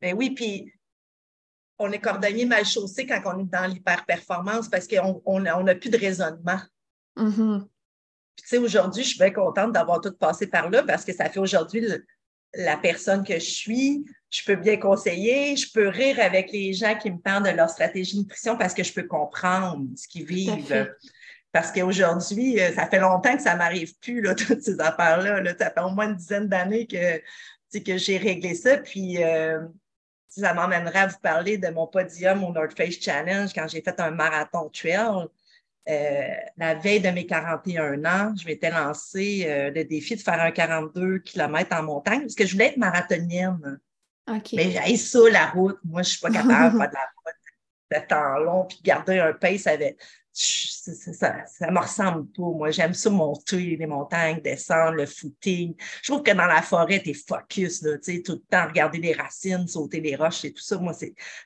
[0.00, 0.72] Ben oui, puis
[1.78, 5.98] on est cordonnier mal chaussé quand on est dans l'hyper-performance parce qu'on n'a plus de
[5.98, 6.60] raisonnement.
[7.16, 7.66] Mm-hmm.
[8.36, 11.28] tu sais, aujourd'hui, je suis bien contente d'avoir tout passé par là parce que ça
[11.28, 11.86] fait aujourd'hui
[12.54, 16.96] la personne que je suis, je peux bien conseiller, je peux rire avec les gens
[16.96, 20.24] qui me parlent de leur stratégie de nutrition parce que je peux comprendre ce qu'ils
[20.24, 20.88] vivent.
[21.52, 25.42] Parce qu'aujourd'hui, euh, ça fait longtemps que ça ne m'arrive plus, là, toutes ces affaires-là.
[25.58, 27.18] Ça fait au moins une dizaine d'années que,
[27.78, 28.78] que j'ai réglé ça.
[28.78, 29.60] Puis, euh,
[30.28, 34.00] ça m'emmènerait à vous parler de mon podium au North Face Challenge quand j'ai fait
[34.00, 35.26] un marathon trail.
[35.88, 40.52] Euh, la veille de mes 41 ans, je m'étais lancé le défi de faire un
[40.52, 43.80] 42 km en montagne parce que je voulais être marathonienne.
[44.28, 45.78] Mais j'ai ça, la route.
[45.84, 47.34] Moi, je ne suis pas capable de faire de la route
[47.92, 50.00] de temps long, puis garder un pace avec.
[50.34, 52.42] Ça, ça, me ressemble pas.
[52.42, 55.74] Moi, j'aime ça monter les montagnes, descendre, le footing.
[56.02, 59.12] Je trouve que dans la forêt, tu es focus, là, tout le temps, regarder les
[59.12, 60.78] racines, sauter les roches et tout ça.
[60.78, 60.94] Moi,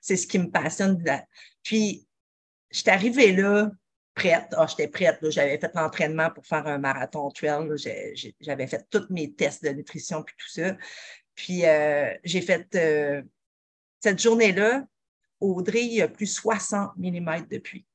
[0.00, 1.02] c'est ce qui me passionne.
[1.64, 2.06] Puis,
[2.70, 3.72] je suis arrivée là,
[4.16, 4.52] prête.
[4.56, 5.18] Ah, j'étais prête.
[5.30, 7.68] J'avais fait l'entraînement pour faire un marathon trail.
[8.40, 10.76] J'avais fait tous mes tests de nutrition puis tout ça.
[11.36, 13.22] Puis euh, j'ai fait euh,
[14.00, 14.84] cette journée-là,
[15.38, 17.86] Audrey, il y a plus 60 mm de pluie.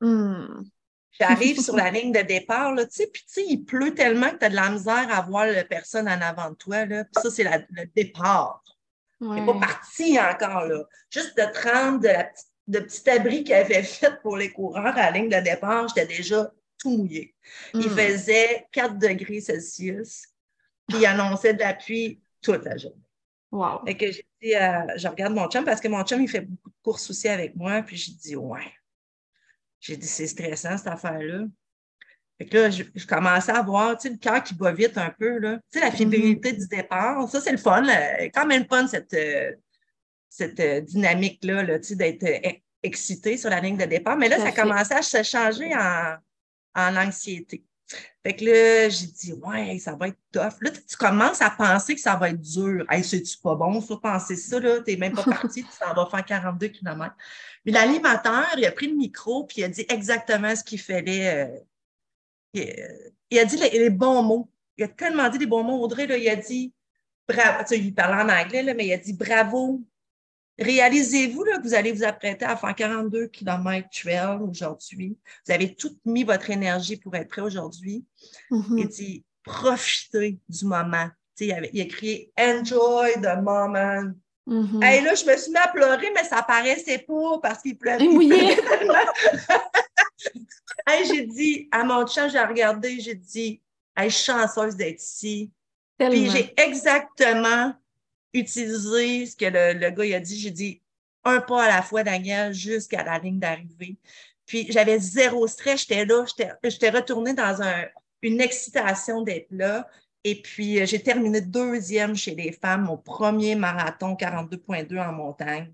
[0.00, 0.64] Hmm.
[1.12, 4.30] J'arrive sur la ligne de départ, là, tu sais, puis tu sais, il pleut tellement
[4.30, 7.04] que tu as de la misère à voir la personne en avant de toi, là.
[7.04, 8.62] Puis ça, c'est le départ.
[9.20, 9.40] Ouais.
[9.40, 10.84] n'est pas parti encore, là.
[11.10, 12.24] Juste de te rendre de, la
[12.66, 16.06] de petit abri qu'il avait fait pour les coureurs à la ligne de départ, j'étais
[16.06, 17.34] déjà tout mouillé.
[17.74, 17.96] Il hmm.
[17.96, 20.26] faisait 4 degrés Celsius,
[20.88, 22.96] puis il annonçait de la pluie toute la journée.
[23.50, 23.82] Wow.
[23.86, 26.40] Et que j'ai dit, euh, je regarde mon chum parce que mon chum, il fait
[26.40, 28.72] beaucoup de courses aussi avec moi, puis j'ai dit, ouais.
[29.78, 31.44] J'ai dit, c'est stressant cette affaire-là.
[32.38, 35.10] Fait que là, je, commençais à voir, tu sais, le cœur qui bat vite un
[35.10, 35.58] peu, là.
[35.70, 35.96] Tu sais, la mm-hmm.
[35.96, 37.84] fébrilité du départ, ça, c'est le fun.
[38.32, 39.52] Quand même fun, cette, euh,
[40.32, 42.26] cette euh, dynamique-là, là, d'être
[42.82, 44.16] excité sur la ligne de départ.
[44.16, 46.16] Mais là, ça, commençait à se changer en,
[46.74, 47.64] en anxiété.
[48.22, 50.54] Fait que là, j'ai dit, ouais, ça va être tough.
[50.62, 52.86] Là, tu commences à penser que ça va être dur.
[52.88, 54.80] Hey, c'est-tu pas bon, ça, penser ça, là?
[54.80, 57.14] T'es même pas parti, tu t'en vas faire 42 km.
[57.66, 61.52] Mais l'animateur, il a pris le micro, puis il a dit exactement ce qu'il fallait.
[62.54, 62.62] Euh,
[63.30, 64.50] il, a dit les, bons mots.
[64.78, 65.82] Il a tellement dit les bons mots.
[65.82, 66.72] Audrey, là, il a dit,
[67.28, 69.82] bravo, tu sais, il parlait en anglais, là, mais il a dit bravo,
[70.62, 75.16] Réalisez-vous que vous allez vous apprêter à faire 42 km trail aujourd'hui.
[75.46, 78.04] Vous avez tout mis votre énergie pour être prêt aujourd'hui.
[78.50, 78.78] Mm-hmm.
[78.78, 81.08] Il dit profitez du moment.
[81.40, 84.12] il, avait, il a crié Enjoy the moment.
[84.46, 84.84] Mm-hmm.
[84.84, 88.06] Et là, je me suis mis à pleurer, mais ça paraissait pas parce qu'il pleurait.
[88.06, 88.32] Oui.
[91.06, 93.60] j'ai dit à mon chat, j'ai regardé, j'ai dit
[93.96, 95.50] hey, je suis chanceuse d'être ici.
[95.98, 97.72] Puis j'ai exactement
[98.32, 100.38] utiliser ce que le, gars il a dit.
[100.38, 100.82] J'ai dit
[101.24, 103.96] un pas à la fois, Daniel, jusqu'à la ligne d'arrivée.
[104.46, 106.24] Puis j'avais zéro stress, j'étais là,
[106.64, 107.84] j'étais retournée dans un,
[108.22, 109.88] une excitation d'être là.
[110.24, 115.72] Et puis euh, j'ai terminé deuxième chez les femmes, mon premier marathon 42.2 en montagne.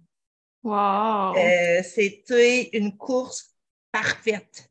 [0.63, 1.37] Wow!
[1.37, 3.55] Euh, c'était une course
[3.93, 4.68] parfaite.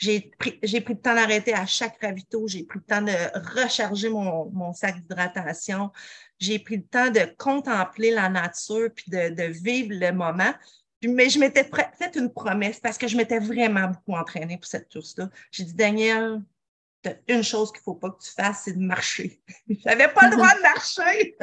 [0.00, 3.12] J'ai pris, pris le temps d'arrêter à chaque ravito, j'ai pris le temps de
[3.60, 5.90] recharger mon, mon sac d'hydratation,
[6.38, 10.54] j'ai pris le temps de contempler la nature puis de, vivre le moment.
[11.02, 14.90] mais je m'étais fait une promesse parce que je m'étais vraiment beaucoup entraînée pour cette
[14.90, 15.28] course-là.
[15.50, 16.40] J'ai dit, Daniel,
[17.02, 19.42] tu as une chose qu'il ne faut pas que tu fasses, c'est de marcher.
[19.68, 21.36] Je n'avais pas le droit de marcher.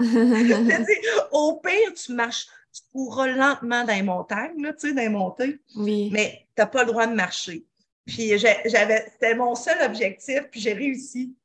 [0.70, 4.94] J'ai dit, au pire, tu marches, tu courras lentement dans les montagnes, là, tu sais,
[4.94, 5.60] dans les montées.
[5.76, 6.08] Oui.
[6.10, 7.66] Mais tu n'as pas le droit de marcher.
[8.08, 11.36] Puis j'avais, c'était mon seul objectif, puis j'ai réussi.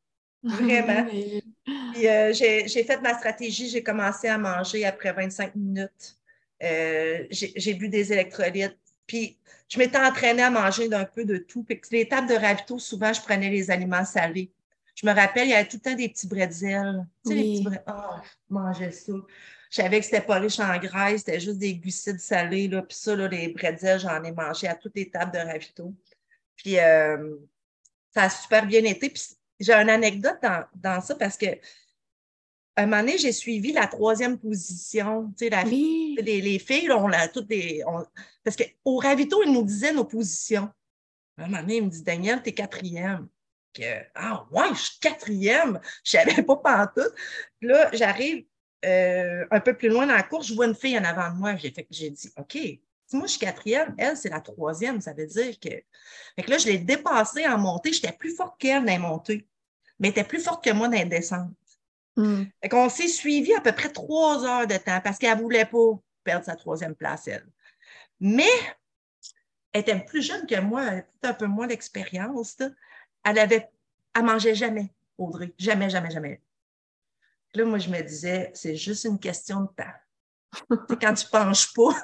[0.41, 1.05] Vraiment.
[1.93, 6.17] Puis euh, j'ai fait ma stratégie, j'ai commencé à manger après 25 minutes.
[6.61, 8.77] Euh, j'ai bu des électrolytes.
[9.05, 9.37] Puis
[9.69, 11.63] je m'étais entraînée à manger d'un peu de tout.
[11.63, 14.51] Puis les tables de ravito, souvent, je prenais les aliments salés.
[14.95, 17.05] Je me rappelle, il y avait tout le temps des petits bretzels.
[17.25, 17.83] Tu sais, les petits bretzels.
[17.87, 19.13] Oh, je mangeais ça.
[19.69, 22.67] Je savais que c'était pas riche en graisse, c'était juste des glucides salés.
[22.67, 22.81] Là.
[22.83, 25.93] Puis ça, là, les bretzels, j'en ai mangé à toutes les tables de ravito.
[26.55, 27.35] Puis euh,
[28.13, 29.09] ça a super bien été.
[29.09, 29.23] Puis
[29.59, 30.39] j'ai une anecdote
[30.75, 31.47] dans, ça parce que
[32.75, 35.31] un moment donné, j'ai suivi la troisième position.
[35.37, 37.83] Tu sais, la, les, filles, on a toutes des.
[38.43, 40.69] parce qu'au ravito, ils nous disaient nos positions.
[41.37, 43.27] Un moment donné, il me dit Daniel, t'es quatrième.
[43.73, 45.79] Que, ah, ouais, je suis quatrième.
[46.03, 47.13] Je ne savais pas pantoute.
[47.59, 48.45] Puis là, j'arrive
[48.85, 51.37] euh, un peu plus loin dans la course, je vois une fille en avant de
[51.37, 51.55] moi.
[51.89, 52.57] J'ai dit OK,
[53.13, 55.01] moi je suis quatrième, elle, c'est la troisième.
[55.01, 55.69] Ça veut dire que.
[55.69, 57.93] Fait que là, je l'ai dépassée en montée.
[57.93, 59.47] J'étais plus forte qu'elle dans les montées
[59.99, 61.53] mais était plus forte que moi dans les descentes.
[62.17, 62.43] Mm.
[62.71, 65.99] On s'est suivi à peu près trois heures de temps parce qu'elle ne voulait pas
[66.23, 67.47] perdre sa troisième place, elle.
[68.19, 68.49] Mais
[69.71, 72.57] elle était plus jeune que moi, elle avait un peu moins d'expérience.
[73.23, 73.69] Elle avait,
[74.13, 75.53] elle mangeait jamais, Audrey.
[75.57, 76.41] Jamais, jamais, jamais.
[77.53, 79.93] Là, moi, je me disais, c'est juste une question de temps
[81.01, 81.89] quand tu penches pas.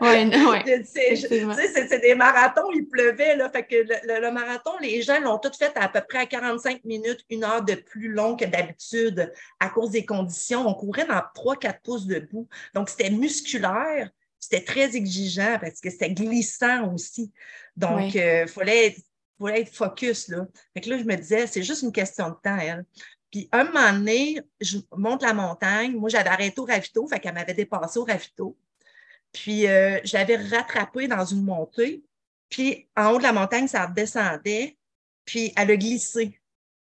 [0.00, 0.84] oui, oui.
[0.84, 3.36] C'est des marathons, il pleuvait.
[3.36, 6.84] Là, fait que le, marathon, les gens l'ont tout fait à, peu près à 45
[6.84, 10.66] minutes, une heure de plus long que d'habitude à cause des conditions.
[10.66, 12.48] On courait dans 3-4 pouces de boue.
[12.74, 14.10] Donc, c'était musculaire.
[14.38, 17.30] C'était très exigeant parce que c'était glissant aussi.
[17.76, 18.96] Donc, il euh, fallait,
[19.40, 20.28] fallait être focus.
[20.28, 20.46] Là.
[20.74, 22.84] Fait que là, je me disais, c'est juste une question de temps, elle.
[23.32, 25.96] Puis un moment donné, je monte la montagne.
[25.96, 28.56] Moi, j'avais arrêté au ravito, fait qu'elle m'avait dépassé au ravito.
[29.32, 32.04] Puis euh, je l'avais rattrapée dans une montée.
[32.50, 34.76] Puis en haut de la montagne, ça redescendait.
[35.24, 36.38] Puis elle a glissé.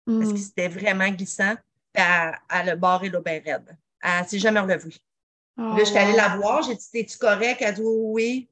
[0.06, 0.36] Parce que mm.
[0.38, 1.54] c'était vraiment glissant.
[1.92, 3.76] Puis elle, elle a barré là bien raide.
[4.00, 4.94] Elle s'est jamais relevée.
[5.58, 6.40] là, je suis allée la oh.
[6.40, 6.62] voir.
[6.62, 7.58] J'ai dit Es-tu correct?
[7.60, 8.48] Elle a dit Oui.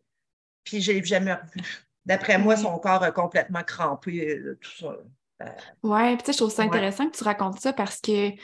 [0.65, 1.87] Puis je l'ai jamais revue.
[2.05, 4.97] D'après moi, son corps a complètement crampé, euh, tout ça.
[5.83, 8.39] Ouais, puis tu sais, je trouve ça intéressant que tu racontes ça parce que Tu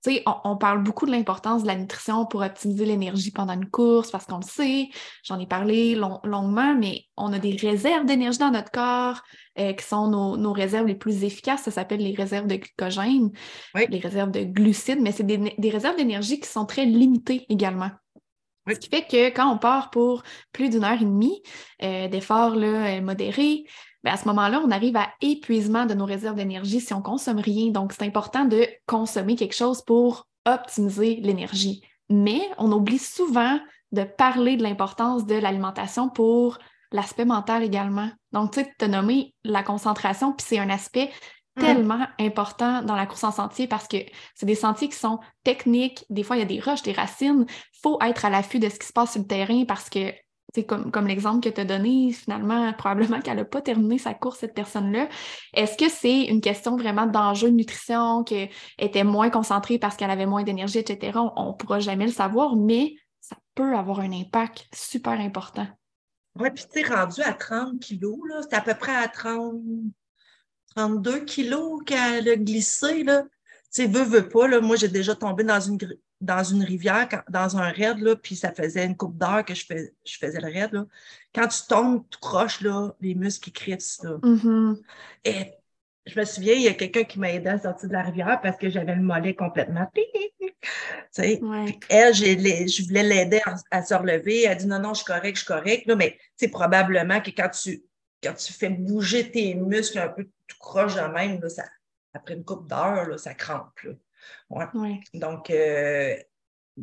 [0.00, 4.10] sais, on, parle beaucoup de l'importance de la nutrition pour optimiser l'énergie pendant une course
[4.10, 4.88] parce qu'on le sait,
[5.24, 9.20] j'en ai parlé longuement, mais on a des réserves d'énergie dans notre corps
[9.58, 11.62] euh, qui sont nos, réserves les plus efficaces.
[11.62, 13.30] Ça s'appelle les réserves de glycogène,
[13.74, 17.90] les réserves de glucides, mais c'est des, réserves d'énergie qui sont très limitées également.
[18.68, 21.42] Ce qui fait que quand on part pour plus d'une heure et demie
[21.82, 23.64] euh, d'efforts euh, modérés,
[24.04, 27.02] ben, à ce moment-là, on arrive à épuisement de nos réserves d'énergie si on ne
[27.02, 27.70] consomme rien.
[27.70, 31.82] Donc, c'est important de consommer quelque chose pour optimiser l'énergie.
[32.08, 33.58] Mais on oublie souvent
[33.92, 36.58] de parler de l'importance de l'alimentation pour
[36.92, 38.10] l'aspect mental également.
[38.32, 41.10] Donc, tu sais, tu as nommé la concentration, puis c'est un aspect
[41.56, 41.60] mm.
[41.60, 43.98] tellement important dans la course en sentier parce que
[44.34, 46.04] c'est des sentiers qui sont techniques.
[46.08, 47.46] Des fois, il y a des roches, des racines.
[47.48, 50.12] Il faut être à l'affût de ce qui se passe sur le terrain parce que
[50.66, 54.38] comme, comme l'exemple que tu as donné, finalement, probablement qu'elle n'a pas terminé sa course,
[54.40, 55.08] cette personne-là.
[55.54, 60.10] Est-ce que c'est une question vraiment d'enjeu de nutrition, qu'elle était moins concentrée parce qu'elle
[60.10, 61.18] avait moins d'énergie, etc.?
[61.36, 65.66] On ne pourra jamais le savoir, mais ça peut avoir un impact super important.
[66.36, 69.60] Oui, puis tu sais, rendu à 30 kilos, c'est à peu près à 30,
[70.76, 73.22] 32 kilos qu'elle a glissé, là.
[73.74, 75.76] Tu sais, veut, veut pas, là, moi, j'ai déjà tombé dans une,
[76.20, 79.64] dans une rivière, dans un raid, là, puis ça faisait une coupe d'heure que je,
[79.64, 80.72] fais, je faisais le raid.
[80.72, 80.86] Là.
[81.34, 84.02] Quand tu tombes, tu croches, là, les muscles crissent.
[84.02, 84.18] Là.
[84.22, 84.82] Mm-hmm.
[85.24, 85.52] Et
[86.06, 88.40] je me souviens, il y a quelqu'un qui m'a aidé à sortir de la rivière
[88.42, 89.90] parce que j'avais le mollet complètement.
[91.14, 91.22] Tu
[91.88, 94.42] Elle, je voulais l'aider à, se relever.
[94.42, 95.86] Elle a dit non, non, je suis correct, je suis correct.
[95.86, 97.82] Là, mais c'est probablement que quand tu,
[98.22, 101.64] quand tu fais bouger tes muscles un peu tout croche de même, là, ça,
[102.12, 103.80] après une coupe d'heure, ça crampe.
[103.84, 103.92] Là.
[104.50, 105.00] Ouais.
[105.14, 106.16] Donc, euh,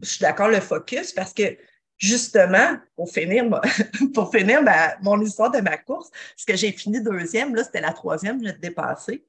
[0.02, 1.58] je suis d'accord le focus parce que
[1.98, 3.46] justement, pour finir,
[4.14, 4.62] pour finir
[5.02, 8.46] mon histoire de ma course, parce que j'ai fini deuxième, là, c'était la troisième, je
[8.46, 9.26] l'ai dépassé.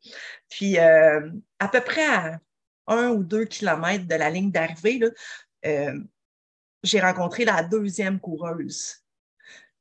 [0.49, 2.41] Puis, euh, à peu près à
[2.89, 5.01] un ou deux kilomètres de la ligne d'arrivée,
[5.65, 5.99] euh,
[6.83, 8.97] j'ai rencontré la deuxième coureuse.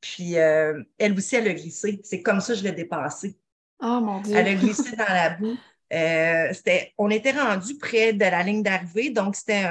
[0.01, 1.99] Puis, elle aussi, elle a glissé.
[2.03, 3.39] C'est comme ça que je l'ai dépassée.
[3.81, 4.35] Oh mon Dieu!
[4.35, 5.57] Elle a glissé dans la boue.
[5.95, 6.53] Euh,
[6.97, 9.69] on était rendu près de la ligne d'arrivée, donc c'était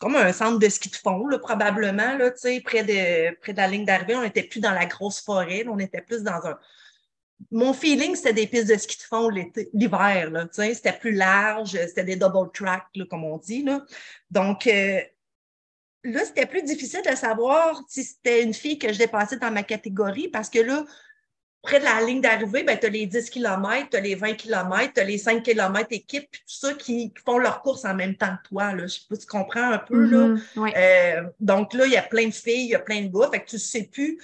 [0.00, 2.32] comme un centre de ski de fond, probablement, là,
[2.64, 4.16] près, de, près de la ligne d'arrivée.
[4.16, 6.58] On n'était plus dans la grosse forêt, on était plus dans un.
[7.50, 10.48] Mon feeling, c'était des pistes de ski de fond l'hiver.
[10.52, 13.64] C'était plus large, c'était des double tracks, comme on dit.
[14.30, 15.00] Donc, euh,
[16.04, 19.62] là, c'était plus difficile de savoir si c'était une fille que je dépassais dans ma
[19.62, 20.84] catégorie parce que là,
[21.62, 24.34] près de la ligne d'arrivée, ben, tu as les 10 km, tu as les 20
[24.34, 27.94] km, tu as les 5 km équipes, puis tout ça qui, font leur course en
[27.94, 28.72] même temps que toi.
[28.72, 28.86] Là.
[28.86, 30.04] Je sais pas si tu comprends un peu.
[30.04, 30.28] là.
[30.28, 33.08] Mm-hmm, euh, donc là, il y a plein de filles, il y a plein de
[33.08, 34.18] gars, fait que tu ne sais plus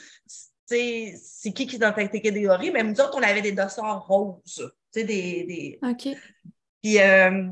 [0.69, 2.71] c'est qui qui est dans ta catégorie.
[2.71, 4.71] Même nous autres, on avait des dossards roses.
[4.95, 5.79] Des, des...
[5.83, 6.09] OK.
[6.83, 7.49] Puis euh,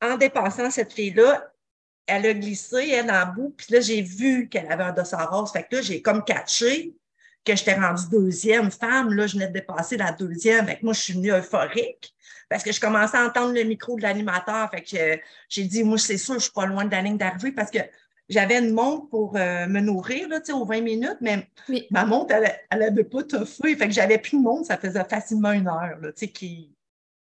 [0.00, 1.52] en dépassant cette fille-là,
[2.06, 5.52] elle a glissé, elle en bout, puis là, j'ai vu qu'elle avait un dossard rose.
[5.52, 6.94] Fait que là, j'ai comme catché
[7.44, 9.12] que j'étais rendue deuxième femme.
[9.14, 10.66] Là, je venais de dépasser la deuxième.
[10.66, 12.14] Fait moi, je suis venue euphorique
[12.48, 14.70] parce que je commençais à entendre le micro de l'animateur.
[14.70, 17.52] Fait que j'ai dit, moi, c'est sûr, je suis pas loin de la ligne d'arrivée
[17.52, 17.78] parce que
[18.28, 21.48] j'avais une montre pour euh, me nourrir là, aux 20 minutes, mais
[21.90, 23.76] ma montre, elle n'avait pas toffé.
[23.76, 25.98] Fait que j'avais plus de montre, ça faisait facilement une heure.
[26.00, 26.74] Là, qui...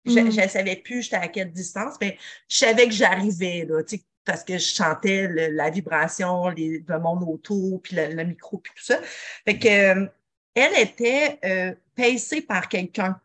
[0.06, 0.48] Je ne mm.
[0.48, 3.66] savais plus j'étais à quelle distance, mais je savais que j'arrivais.
[3.68, 3.82] Là,
[4.24, 8.84] parce que je chantais la vibration, les, le monde autour, puis le, micro, puis tout
[8.84, 8.98] ça.
[9.44, 10.06] Fait que, euh,
[10.54, 13.20] elle était euh, par quelqu'un.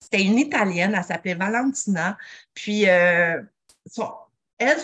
[0.00, 2.16] C'était une Italienne, elle s'appelait Valentina.
[2.54, 3.40] Puis, euh,
[4.58, 4.78] elle,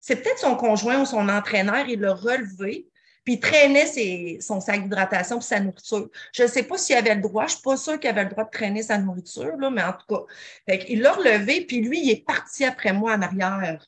[0.00, 2.88] c'est peut-être son conjoint ou son entraîneur, il l'a relevé,
[3.24, 6.08] puis il traînait son sac d'hydratation puis sa nourriture.
[6.32, 8.24] Je ne sais pas s'il avait le droit, je ne suis pas sûre qu'il avait
[8.24, 10.22] le droit de traîner sa nourriture, là, mais en tout cas,
[10.66, 13.86] fait il l'a relevé, puis lui, il est parti après moi en arrière.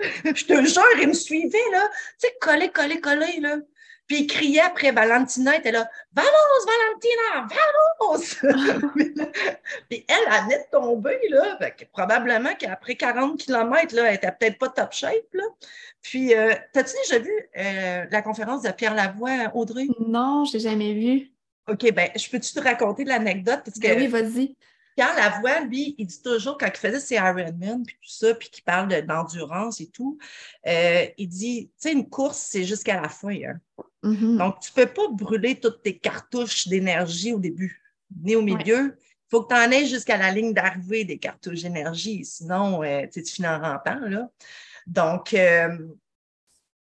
[0.00, 1.88] Je te jure, il me suivait, là.
[2.20, 3.56] Tu sais, collé, collé, collé, là.
[4.06, 6.30] Puis il criait après Valentina, il était là Vamos,
[6.66, 7.48] Valentina,
[8.00, 8.36] vamos!
[9.90, 11.58] puis elle, elle venait de tomber, là.
[11.92, 15.44] probablement qu'après 40 km, là, elle était peut-être pas top shape, là.
[16.02, 19.86] Puis, euh, t'as-tu déjà vu euh, la conférence de Pierre Lavoie, Audrey?
[19.98, 21.32] Non, je l'ai jamais vu.
[21.68, 23.68] OK, ben, je peux-tu te raconter l'anecdote?
[23.78, 24.56] Ben oui, vas-y.
[24.96, 28.48] Pierre Lavoie, lui, il dit toujours, quand il faisait ses Ironman, puis tout ça, puis
[28.48, 30.18] qu'il parle d'endurance et tout,
[30.66, 33.28] euh, il dit, tu sais, une course, c'est jusqu'à la fin.
[33.28, 33.60] Hein.
[34.02, 34.38] Mm-hmm.
[34.38, 37.82] Donc, tu ne peux pas brûler toutes tes cartouches d'énergie au début,
[38.22, 38.96] ni au milieu.
[38.98, 43.06] Il faut que tu en aies jusqu'à la ligne d'arrivée des cartouches d'énergie, sinon, euh,
[43.12, 44.00] tu finis en rampant.
[44.00, 44.30] Là.
[44.86, 45.76] Donc, euh,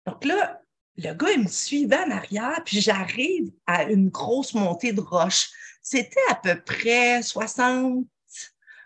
[0.05, 0.61] donc là,
[0.99, 5.51] le gars, il me suivait en arrière, puis j'arrive à une grosse montée de roche.
[5.83, 8.07] C'était à peu près 60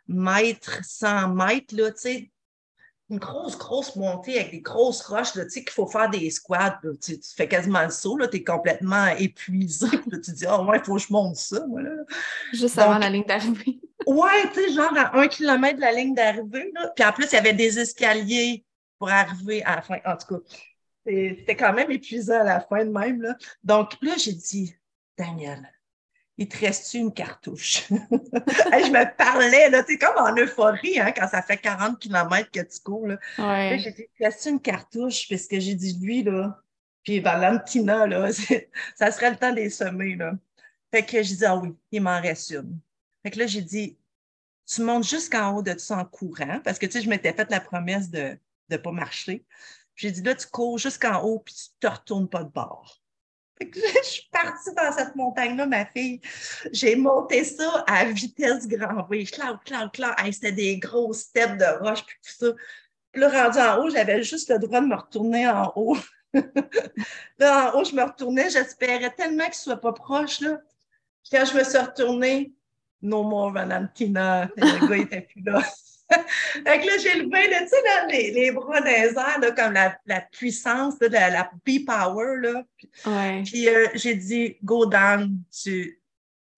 [0.08, 2.30] mètres, 100 mètres, là, tu sais.
[3.08, 6.80] une grosse, grosse montée avec des grosses roches, tu sais, qu'il faut faire des squats.
[7.00, 9.86] tu, fais quasiment le saut, tu es complètement épuisé.
[9.88, 11.64] Puis tu dis, oh, ouais, il faut que je monte ça.
[11.70, 11.90] Voilà.
[12.52, 13.80] Juste avant la ligne d'arrivée.
[14.06, 16.72] ouais, tu sais, genre à un kilomètre de la ligne d'arrivée.
[16.96, 18.64] Puis en plus, il y avait des escaliers
[18.98, 19.98] pour arriver à la fin.
[20.04, 20.40] En tout cas,
[21.04, 23.22] c'était quand même épuisant à la fin de même.
[23.22, 23.36] Là.
[23.64, 24.74] Donc là, j'ai dit,
[25.16, 25.70] Daniel,
[26.36, 27.86] il te reste une cartouche?
[27.90, 32.60] je me parlais, là, tu comme en euphorie, hein, quand ça fait 40 km que
[32.60, 33.18] tu cours, là.
[33.76, 35.28] j'ai dit, il te reste une cartouche?
[35.28, 36.58] Parce que j'ai dit, lui, là,
[37.04, 38.30] puis Valentina, là,
[38.94, 40.32] ça serait le temps des semer, là.
[40.92, 42.78] Fait que j'ai dit, ah oui, il m'en reste une.
[43.22, 43.98] Fait que là, j'ai dit,
[44.66, 47.50] tu montes jusqu'en haut de ça en courant, parce que, tu sais, je m'étais fait
[47.50, 48.38] la promesse de
[48.70, 49.44] ne pas marcher.
[50.00, 53.02] J'ai dit, là, tu cours jusqu'en haut, puis tu ne te retournes pas de bord.
[53.60, 56.22] je suis partie dans cette montagne-là, ma fille.
[56.72, 59.24] J'ai monté ça à vitesse grand V.
[59.24, 60.08] Clau, clau, clau.
[60.32, 62.52] C'était des grosses steppes de roche, puis tout ça.
[63.12, 65.98] Puis là, rendu en haut, j'avais juste le droit de me retourner en haut.
[67.38, 68.48] là, en haut, je me retournais.
[68.48, 70.40] J'espérais tellement qu'il ne soit pas proche.
[70.40, 70.62] Là.
[71.30, 72.54] Quand je me suis retournée,
[73.02, 74.48] no more Valentina.
[74.56, 75.62] Le gars n'était plus là.
[76.66, 77.76] fait que là, j'ai levé, tu sais,
[78.10, 82.64] les, les, bras des airs, comme la, la puissance, de la, la B-power, là.
[83.44, 85.99] Puis, euh, j'ai dit, go down, tu,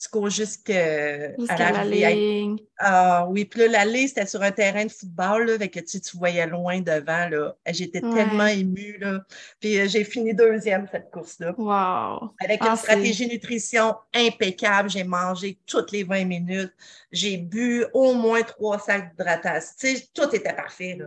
[0.02, 2.56] tu cours jusqu'à la ligne.
[2.78, 6.16] Ah oui, puis là, l'allée, c'était sur un terrain de football, là, avec, tu, tu
[6.16, 7.54] voyais loin devant, là.
[7.68, 9.20] J'étais tellement émue, là.
[9.60, 11.54] Puis euh, j'ai fini deuxième cette course-là.
[11.56, 12.34] Wow!
[12.42, 14.90] Avec une ah, stratégie nutrition impeccable.
[14.90, 16.72] J'ai mangé toutes les 20 minutes.
[17.12, 19.74] J'ai bu au moins trois sacs d'hydratation.
[19.78, 21.06] Tu sais, tout était parfait, là.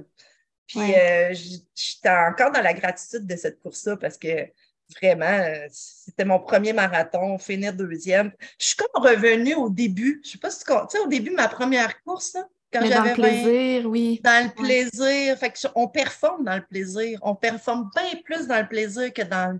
[0.67, 1.33] Puis euh,
[1.75, 4.47] j'étais encore dans la gratitude de cette course-là parce que
[5.01, 8.31] Vraiment, euh, c'était mon premier marathon, finir deuxième.
[8.59, 10.21] Je suis comme revenue au début.
[10.23, 12.37] Je ne sais pas si tu sais, au début, ma première course,
[12.71, 12.95] quand j'avais.
[12.95, 14.21] Dans le plaisir, oui.
[14.23, 15.37] Dans le plaisir.
[15.37, 17.19] Fait on performe dans le plaisir.
[17.23, 19.59] On performe bien plus dans le plaisir que dans,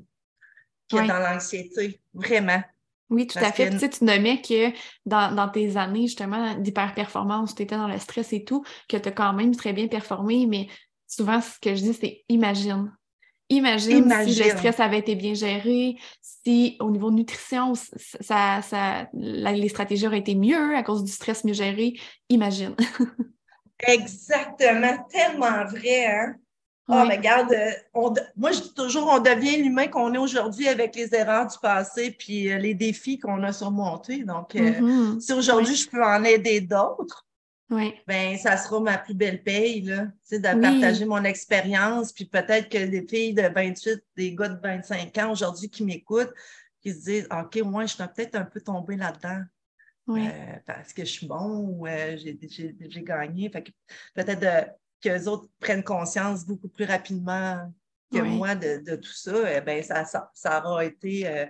[0.92, 2.00] dans l'anxiété.
[2.14, 2.62] Vraiment.
[3.10, 3.70] Oui, tout à fait.
[3.70, 4.72] Tu, sais, tu nommais que
[5.06, 9.12] dans, tes années, justement, d'hyper-performance, tu étais dans le stress et tout, que tu as
[9.12, 10.68] quand même très bien performé, mais
[11.08, 12.92] souvent, ce que je dis, c'est imagine.
[13.50, 19.08] Imagine, si le stress avait été bien géré, si au niveau de nutrition, ça, ça,
[19.14, 21.94] les stratégies auraient été mieux à cause du stress mieux géré.
[22.30, 22.76] Imagine.
[23.80, 26.06] Exactement, tellement vrai.
[26.08, 26.36] Hein?
[26.88, 30.96] Oh, mais regarde, euh, moi je dis toujours, on devient l'humain qu'on est aujourd'hui avec
[30.96, 34.24] les erreurs du passé puis euh, les défis qu'on a surmontés.
[34.24, 35.20] Donc, euh, mm-hmm.
[35.20, 37.26] si aujourd'hui je peux en aider d'autres,
[37.70, 37.94] oui.
[38.08, 42.12] ben ça sera ma plus belle paye, là, de partager mon expérience.
[42.12, 46.34] Puis peut-être que des filles de 28, des gars de 25 ans aujourd'hui qui m'écoutent,
[46.82, 49.42] qui se disent OK, moi, je suis peut-être un peu tombée là-dedans.
[50.08, 50.30] Euh,
[50.68, 53.50] parce que je suis bon ou euh, j'ai gagné.
[53.50, 53.72] Fait que
[54.14, 57.74] peut-être qu'eux autres prennent conscience beaucoup plus rapidement
[58.12, 59.58] que moi de, tout ça.
[59.58, 61.48] Eh ben, ça, ça, aura été.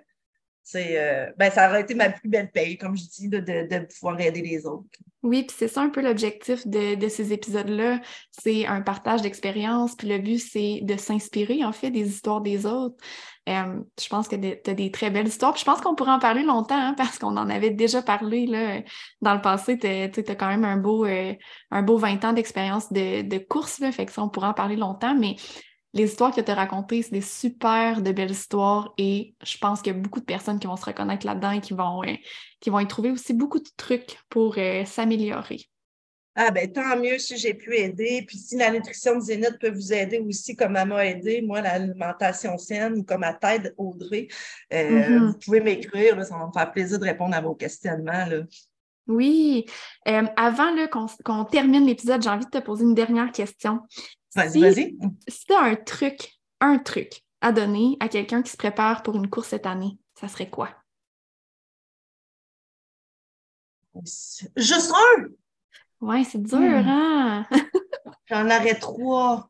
[0.76, 4.20] Euh, ben, ça aurait été ma plus belle paye, comme je dis, de, de pouvoir
[4.20, 4.88] aider les autres.
[5.26, 8.00] Oui, puis c'est ça un peu l'objectif de, ces épisodes-là.
[8.30, 12.68] C'est un partage d'expérience, puis le but, c'est de s'inspirer, en fait, des histoires des
[12.68, 12.96] autres.
[13.50, 15.58] Euh, je pense que tu as des très belles histoires.
[15.58, 18.82] Je pense qu'on pourrait en parler longtemps, hein, parce qu'on en avait déjà parlé là,
[19.22, 19.80] dans le passé.
[19.80, 21.34] Tu as, quand même un beau, euh,
[21.72, 24.54] un beau 20 ans d'expérience de, de course, là, fait que ça, on pourrait en
[24.54, 25.38] parler longtemps, mais
[25.96, 29.82] les histoires que tu as racontées, c'est des super de belles histoires et je pense
[29.82, 32.14] qu'il y a beaucoup de personnes qui vont se reconnaître là-dedans et qui vont, euh,
[32.60, 35.62] qui vont y trouver aussi beaucoup de trucs pour euh, s'améliorer.
[36.38, 38.26] Ah ben tant mieux si j'ai pu aider.
[38.28, 41.62] Puis si la nutrition de Zénith peut vous aider aussi comme elle m'a aidé, moi,
[41.62, 44.28] l'alimentation saine, comme à tête Audrey,
[44.74, 45.28] euh, mm-hmm.
[45.28, 48.26] vous pouvez m'écrire, ça va me faire plaisir de répondre à vos questionnements.
[48.26, 48.42] Là.
[49.08, 49.66] Oui.
[50.36, 50.76] avant
[51.24, 53.80] qu'on termine l'épisode, j'ai envie de te poser une dernière question.
[54.36, 54.98] Vas-y, vas-y.
[55.28, 59.16] Si tu as un truc, un truc à donner à quelqu'un qui se prépare pour
[59.16, 60.70] une course cette année, ça serait quoi?
[64.58, 65.28] Juste un!
[66.02, 66.88] Ouais, c'est dur, hmm.
[66.88, 67.48] hein?
[68.26, 69.50] J'en aurais trois.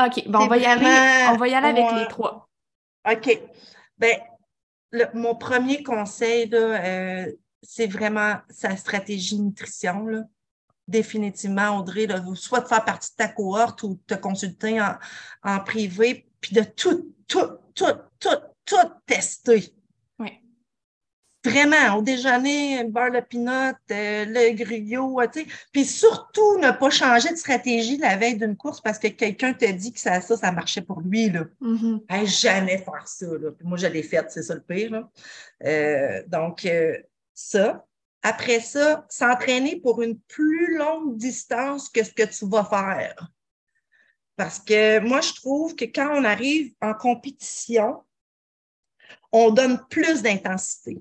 [0.00, 2.48] OK, bon, on va, y aller, on va y aller avec les trois.
[3.10, 3.42] OK.
[3.98, 4.16] Ben,
[5.14, 7.26] mon premier conseil, euh,
[7.62, 10.06] c'est vraiment sa stratégie nutrition.
[10.06, 10.22] Là
[10.88, 16.26] définitivement, Audrey, soit de faire partie de ta cohorte ou de te consulter en, privé,
[16.40, 18.76] puis de tout, tout, tout, tout, tout
[19.06, 19.72] tester.
[20.18, 20.32] Oui.
[21.44, 25.46] Vraiment, au déjeuner, le beurre de pinot, euh, le griot, tu sais.
[25.72, 29.70] Puis surtout, ne pas changer de stratégie la veille d'une course parce que quelqu'un te
[29.70, 31.30] dit que ça, ça, ça marchait pour lui.
[31.30, 31.44] Là.
[31.60, 32.26] Mm-hmm.
[32.26, 33.26] jamais faire ça.
[33.26, 33.50] Là.
[33.62, 35.06] moi, je l'ai fait, c'est ça le pire.
[35.64, 36.96] Euh, donc, euh,
[37.34, 37.84] ça.
[38.28, 43.26] Après ça, s'entraîner pour une plus longue distance que ce que tu vas faire.
[44.36, 48.04] Parce que moi, je trouve que quand on arrive en compétition,
[49.32, 50.98] on donne plus d'intensité.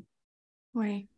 [0.73, 1.09] Oui.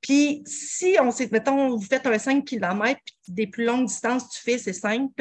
[0.00, 4.28] Puis si on sait, mettons, vous faites un 5 km, puis des plus longues distances,
[4.30, 5.12] tu fais ces 5,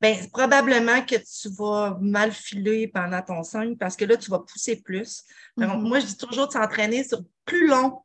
[0.00, 4.38] ben, probablement que tu vas mal filer pendant ton 5 parce que là, tu vas
[4.38, 5.22] pousser plus.
[5.58, 5.80] Mm-hmm.
[5.82, 8.00] Moi, je dis toujours de s'entraîner sur plus long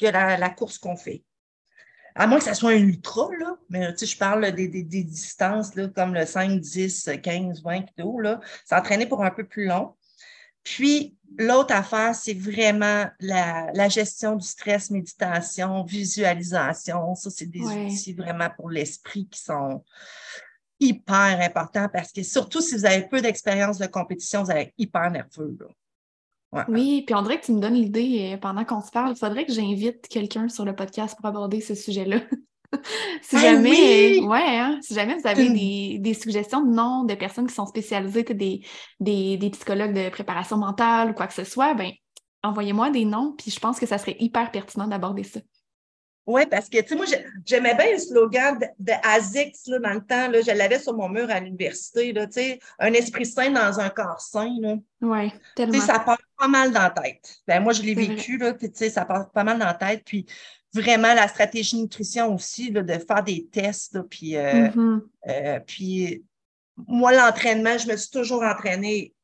[0.00, 1.24] que la, course qu'on fait.
[2.14, 5.74] À moins que ça soit un ultra, là, mais tu sais, je parle des, distances
[5.74, 9.94] là, comme le 5, 10, 15, 20 kg, s'entraîner pour un peu plus long.
[10.62, 17.14] Puis, l'autre affaire, c'est vraiment la, gestion du stress, méditation, visualisation.
[17.14, 19.84] Ça, c'est des outils vraiment pour l'esprit qui sont
[20.80, 24.74] hyper importants parce que surtout si vous avez peu d'expérience de compétition, vous allez être
[24.78, 25.56] hyper nerveux.
[26.68, 29.12] Oui, puis on dirait que tu me donnes l'idée euh, pendant qu'on se parle.
[29.12, 32.18] Il faudrait que j'invite quelqu'un sur le podcast pour aborder ce sujet-là.
[33.22, 37.46] si, jamais, ouais, hein, si jamais vous avez des, des, suggestions de noms de personnes
[37.46, 38.60] qui sont spécialisées, des,
[39.00, 41.90] des, des, psychologues de préparation mentale ou quoi que ce soit, ben
[42.42, 45.40] envoyez-moi des noms, puis je pense que ça serait hyper pertinent d'aborder ça.
[46.26, 47.04] Oui, parce que, tu sais, moi,
[47.44, 50.96] j'aimais bien le slogan de, de ASICS, là, dans le temps, là, je l'avais sur
[50.96, 54.76] mon mur à l'université, là, tu sais, un esprit sain dans un corps sain, là.
[55.02, 55.74] Oui, tellement.
[55.74, 57.42] Tu sais, ça part pas mal dans la tête.
[57.46, 59.74] Ben, moi, je l'ai vécu, là, puis, tu sais, ça part pas mal dans la
[59.74, 60.24] tête, puis
[60.72, 65.00] vraiment, la stratégie nutrition aussi, là, de faire des tests, puis, euh, mm-hmm.
[65.28, 66.24] euh, puis,
[66.88, 69.14] moi, l'entraînement, je me suis toujours entraînée,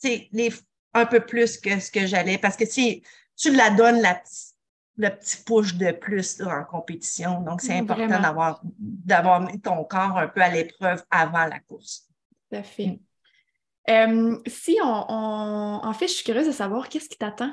[0.00, 0.52] tu sais,
[0.92, 3.02] un peu plus que ce que j'allais, parce que, si
[3.36, 4.53] tu la donnes, la petite
[4.96, 7.40] le petit push de plus en compétition.
[7.40, 12.08] Donc, c'est important d'avoir, d'avoir mis ton corps un peu à l'épreuve avant la course.
[12.50, 13.00] Tout à fait.
[13.90, 17.52] Euh, si on, En fait, je suis curieuse de savoir qu'est-ce qui t'attend?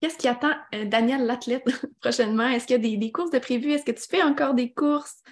[0.00, 1.64] Qu'est-ce qui attend euh, Daniel l'athlète
[2.00, 2.48] prochainement?
[2.48, 3.72] Est-ce qu'il y a des, courses de prévues?
[3.72, 5.22] Est-ce que tu fais encore des courses?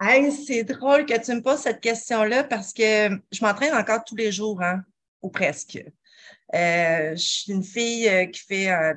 [0.00, 4.16] Hey, c'est drôle que tu me poses cette question-là parce que je m'entraîne encore tous
[4.16, 4.82] les jours, hein,
[5.20, 5.84] ou presque.
[6.54, 8.94] Euh, je suis une fille euh, qui fait, euh,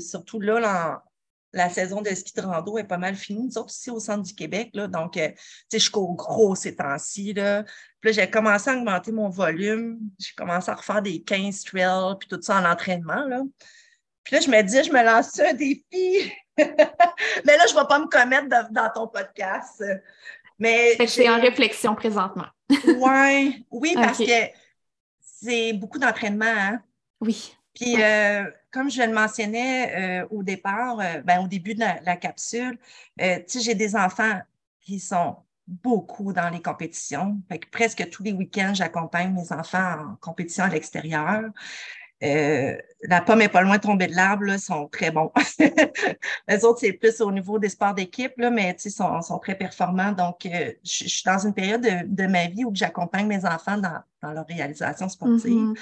[0.00, 1.02] surtout là,
[1.52, 4.22] la saison de ski de rando est pas mal finie, nous autres ici au centre
[4.22, 4.70] du Québec.
[4.74, 5.20] Là, donc, tu
[5.68, 7.32] sais, je cours gros ces temps-ci.
[7.32, 7.62] Là.
[8.00, 9.98] Puis là, j'ai commencé à augmenter mon volume.
[10.18, 13.24] J'ai commencé à refaire des 15 trails, puis tout ça en entraînement.
[13.26, 13.42] Là.
[14.24, 16.32] Puis là, je me dis, je me lance un défi?
[16.56, 19.82] Mais là, je ne vais pas me commettre dans ton podcast.
[20.58, 22.46] Mais c'est en réflexion présentement.
[22.70, 24.48] ouais, oui, parce que
[25.20, 26.46] c'est beaucoup d'entraînement.
[26.46, 26.80] Hein?
[27.20, 27.56] Oui.
[27.74, 32.16] Puis, euh, comme je le mentionnais euh, au départ, euh, ben, au début de la,
[32.16, 32.78] capsule,
[33.18, 34.40] j'ai des enfants
[34.80, 35.36] qui sont
[35.66, 37.40] beaucoup dans les compétitions.
[37.48, 41.42] Fait que presque tous les week-ends, j'accompagne mes enfants en compétition à l'extérieur.
[42.20, 45.32] la pomme est pas loin de tomber de l'arbre, ils sont très bons.
[46.48, 50.12] les autres, c'est plus au niveau des sports d'équipe, mais ils sont, sont, très performants.
[50.12, 54.32] Donc, je, suis dans une période de, ma vie où j'accompagne mes enfants dans, dans
[54.32, 55.72] leur réalisation sportive.
[55.72, 55.78] Mm-hmm.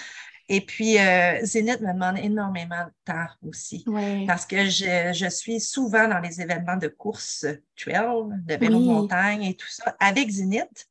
[0.54, 3.86] Et puis, euh, Zénith me demande énormément de temps aussi.
[4.26, 9.44] Parce que je, suis souvent dans les événements de course trail, de vélo de montagne
[9.44, 10.90] et tout ça, avec Zénith.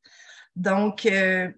[0.56, 1.48] Donc, euh,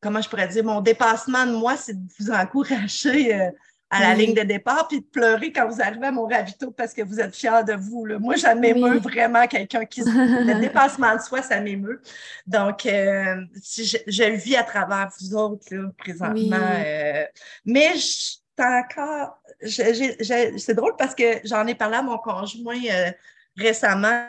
[0.00, 3.52] comment je pourrais dire, mon dépassement de moi, c'est de vous encourager euh,
[3.90, 6.92] à la ligne de départ, puis de pleurer quand vous arrivez à mon ravito parce
[6.92, 8.04] que vous êtes fiers de vous.
[8.04, 8.18] Là.
[8.18, 10.00] Moi, ça m'émeut vraiment quelqu'un qui...
[10.04, 12.02] le dépassement de soi, ça m'émeut.
[12.46, 16.56] Donc, euh, je, le vis à travers vous autres, là, présentement.
[16.60, 17.24] Euh,
[17.64, 19.40] mais je encore...
[19.62, 23.10] C'est drôle parce que j'en ai parlé à mon conjoint euh,
[23.56, 24.28] récemment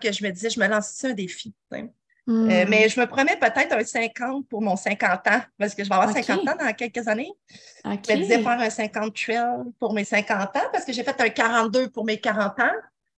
[0.00, 1.54] que je me disais, je me lance un défi.
[2.28, 2.68] Euh, hmm.
[2.68, 5.94] mais je me promets peut-être un 50 pour mon 50 ans, parce que je vais
[5.94, 7.32] avoir 50 ans dans quelques années.
[7.84, 11.20] Je me disais faire un 50 trail pour mes 50 ans, parce que j'ai fait
[11.20, 12.70] un 42 pour mes 40 ans.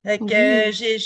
[0.04, 0.98] Donc, j'ai,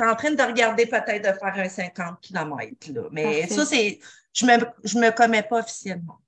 [0.00, 2.92] en train de regarder peut-être de faire un 50 km.
[2.92, 3.02] Là.
[3.10, 3.98] Mais ça, c'est.
[4.32, 6.18] Je me, je me commets pas officiellement.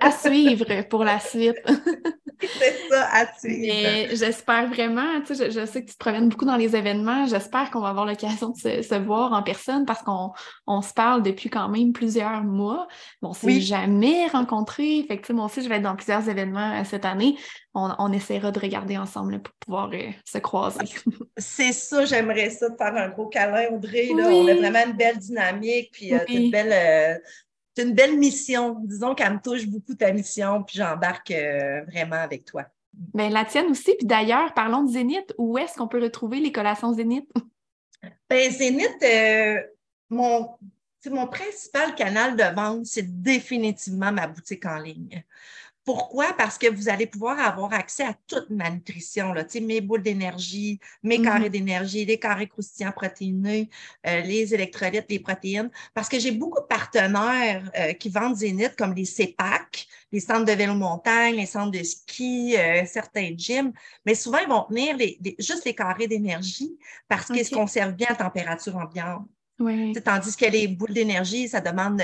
[0.00, 1.56] à suivre pour la suite.
[2.58, 3.26] c'est ça, à.
[3.44, 7.26] Mais j'espère vraiment, tu sais, je, sais que tu te promènes beaucoup dans les événements.
[7.26, 10.32] J'espère qu'on va avoir l'occasion de se, voir en personne parce qu'on
[10.66, 12.88] on se parle depuis quand même plusieurs mois.
[13.22, 15.04] Bon, on s'est jamais rencontrés.
[15.08, 17.36] Fait que, moi aussi, je vais être dans plusieurs événements euh, cette année.
[17.78, 20.86] On, essaiera de regarder ensemble pour pouvoir euh, se croiser.
[21.36, 24.08] C'est ça, j'aimerais ça, de faire un gros câlin, Audrey.
[24.16, 24.28] Là.
[24.28, 27.20] On a vraiment une belle dynamique, puis euh, une belle
[27.76, 28.76] c'est une belle mission.
[28.84, 32.64] Disons qu'elle me touche beaucoup ta mission, puis j'embarque euh, vraiment avec toi.
[32.92, 33.94] Bien, la tienne aussi.
[33.98, 35.34] Puis d'ailleurs, parlons de Zénith.
[35.36, 37.30] Où est-ce qu'on peut retrouver les collations Zénith?
[38.30, 39.60] Bien, Zénith, euh,
[40.08, 40.56] mon,
[41.10, 45.22] mon principal canal de vente, c'est définitivement ma boutique en ligne.
[45.86, 46.32] Pourquoi?
[46.32, 50.80] Parce que vous allez pouvoir avoir accès à toute ma nutrition, là, mes boules d'énergie,
[51.04, 51.52] mes carrés mm-hmm.
[51.52, 53.70] d'énergie, les carrés croustillants protéinés,
[54.04, 55.70] euh, les électrolytes, les protéines.
[55.94, 60.44] Parce que j'ai beaucoup de partenaires euh, qui vendent Zénith, comme les CEPAC, les centres
[60.44, 63.72] de vélo montagne, les centres de ski, euh, certains gyms.
[64.04, 66.76] Mais souvent, ils vont tenir les, juste les carrés d'énergie
[67.06, 69.24] parce qu'ils se conservent bien à température ambiante.
[69.60, 69.92] Oui.
[70.04, 72.02] Tandis que les boules d'énergie, ça demande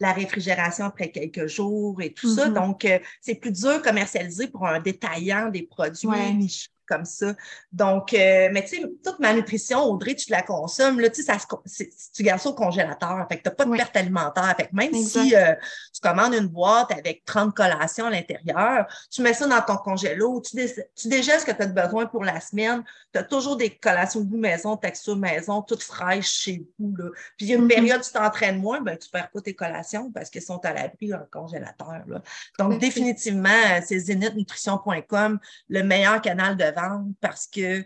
[0.00, 2.48] la réfrigération après quelques jours et tout ça.
[2.48, 2.54] Mm-hmm.
[2.54, 7.34] Donc, euh, c'est plus dur commercialiser pour un détaillant des produits nichés comme ça.
[7.72, 11.90] Donc, euh, mais tu sais, toute ma nutrition, Audrey, tu la consommes, là, tu sais,
[12.14, 13.26] tu gardes ça au congélateur.
[13.28, 14.54] Fait que tu n'as pas de perte alimentaire.
[14.56, 15.54] Fait que même si euh,
[15.92, 20.42] tu commandes une boîte avec 30 collations à l'intérieur, tu mets ça dans ton congélo,
[20.42, 22.82] tu, dé tu ce que tu as besoin pour la semaine.
[23.12, 26.94] Tu as toujours des collations de maison, texture maison, toutes fraîches chez vous.
[26.96, 27.06] Là.
[27.36, 27.68] Puis, il y a une mm-hmm.
[27.68, 30.72] période où tu t'entraînes moins, ben, tu perds pas tes collations parce qu'elles sont à
[30.72, 32.02] l'abri dans le congélateur.
[32.06, 32.22] Là.
[32.58, 35.38] Donc, définitivement, c'est zenithnutrition.com,
[35.68, 36.81] le meilleur canal de vente
[37.20, 37.82] parce que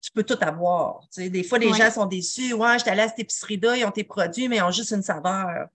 [0.00, 1.00] tu peux tout avoir.
[1.16, 2.52] Des fois, les gens sont déçus.
[2.52, 5.02] Ouais, je allé à cette épicerie-là, ils ont tes produits, mais ils ont juste une
[5.02, 5.68] saveur.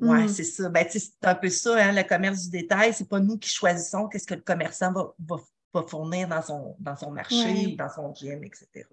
[0.00, 0.28] Oui, mm.
[0.28, 0.68] c'est ça.
[0.68, 2.92] Ben, c'est un peu ça, hein, le commerce du détail.
[2.92, 5.36] C'est pas nous qui choisissons qu'est-ce que le commerçant va, va,
[5.74, 8.86] va fournir dans son, dans son marché ou dans son gym, etc.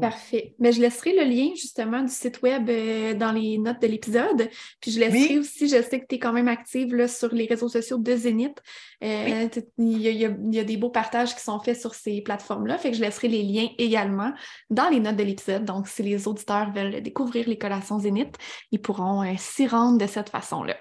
[0.00, 0.54] Parfait.
[0.58, 4.48] Mais je laisserai le lien justement du site web euh, dans les notes de l'épisode.
[4.80, 7.46] Puis je laisserai aussi, je sais que tu es quand même active là, sur les
[7.46, 8.58] réseaux sociaux de Zénith.
[9.04, 12.22] Euh, il, y a, il, y a, des beaux partages qui sont faits sur ces
[12.22, 12.78] plateformes-là.
[12.78, 14.32] Fait que je laisserai les liens également
[14.70, 15.64] dans les notes de l'épisode.
[15.64, 18.36] Donc, si les auditeurs veulent découvrir les collations Zénith,
[18.72, 20.76] ils pourront euh, s'y rendre de cette façon-là.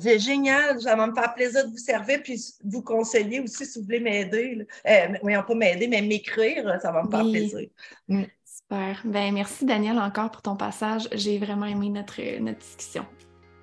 [0.00, 3.78] C'est génial, ça va me faire plaisir de vous servir puis vous conseiller aussi si
[3.78, 4.66] vous voulez m'aider.
[4.86, 7.68] Euh, oui, on peut m'aider, mais m'écrire, ça va me faire plaisir.
[8.06, 8.24] Mm.
[8.44, 9.00] Super.
[9.04, 11.08] Ben, merci Daniel encore pour ton passage.
[11.12, 13.06] J'ai vraiment aimé notre, notre discussion.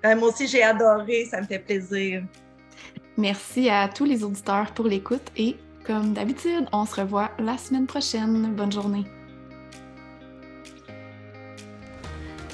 [0.04, 2.24] Euh, moi aussi, j'ai adoré, ça me fait plaisir.
[3.16, 5.56] Merci à tous les auditeurs pour l'écoute et
[5.86, 8.52] comme d'habitude, on se revoit la semaine prochaine.
[8.56, 9.04] Bonne journée.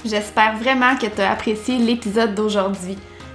[0.05, 2.97] J'espère vraiment que tu as apprécié l'épisode d'aujourd'hui.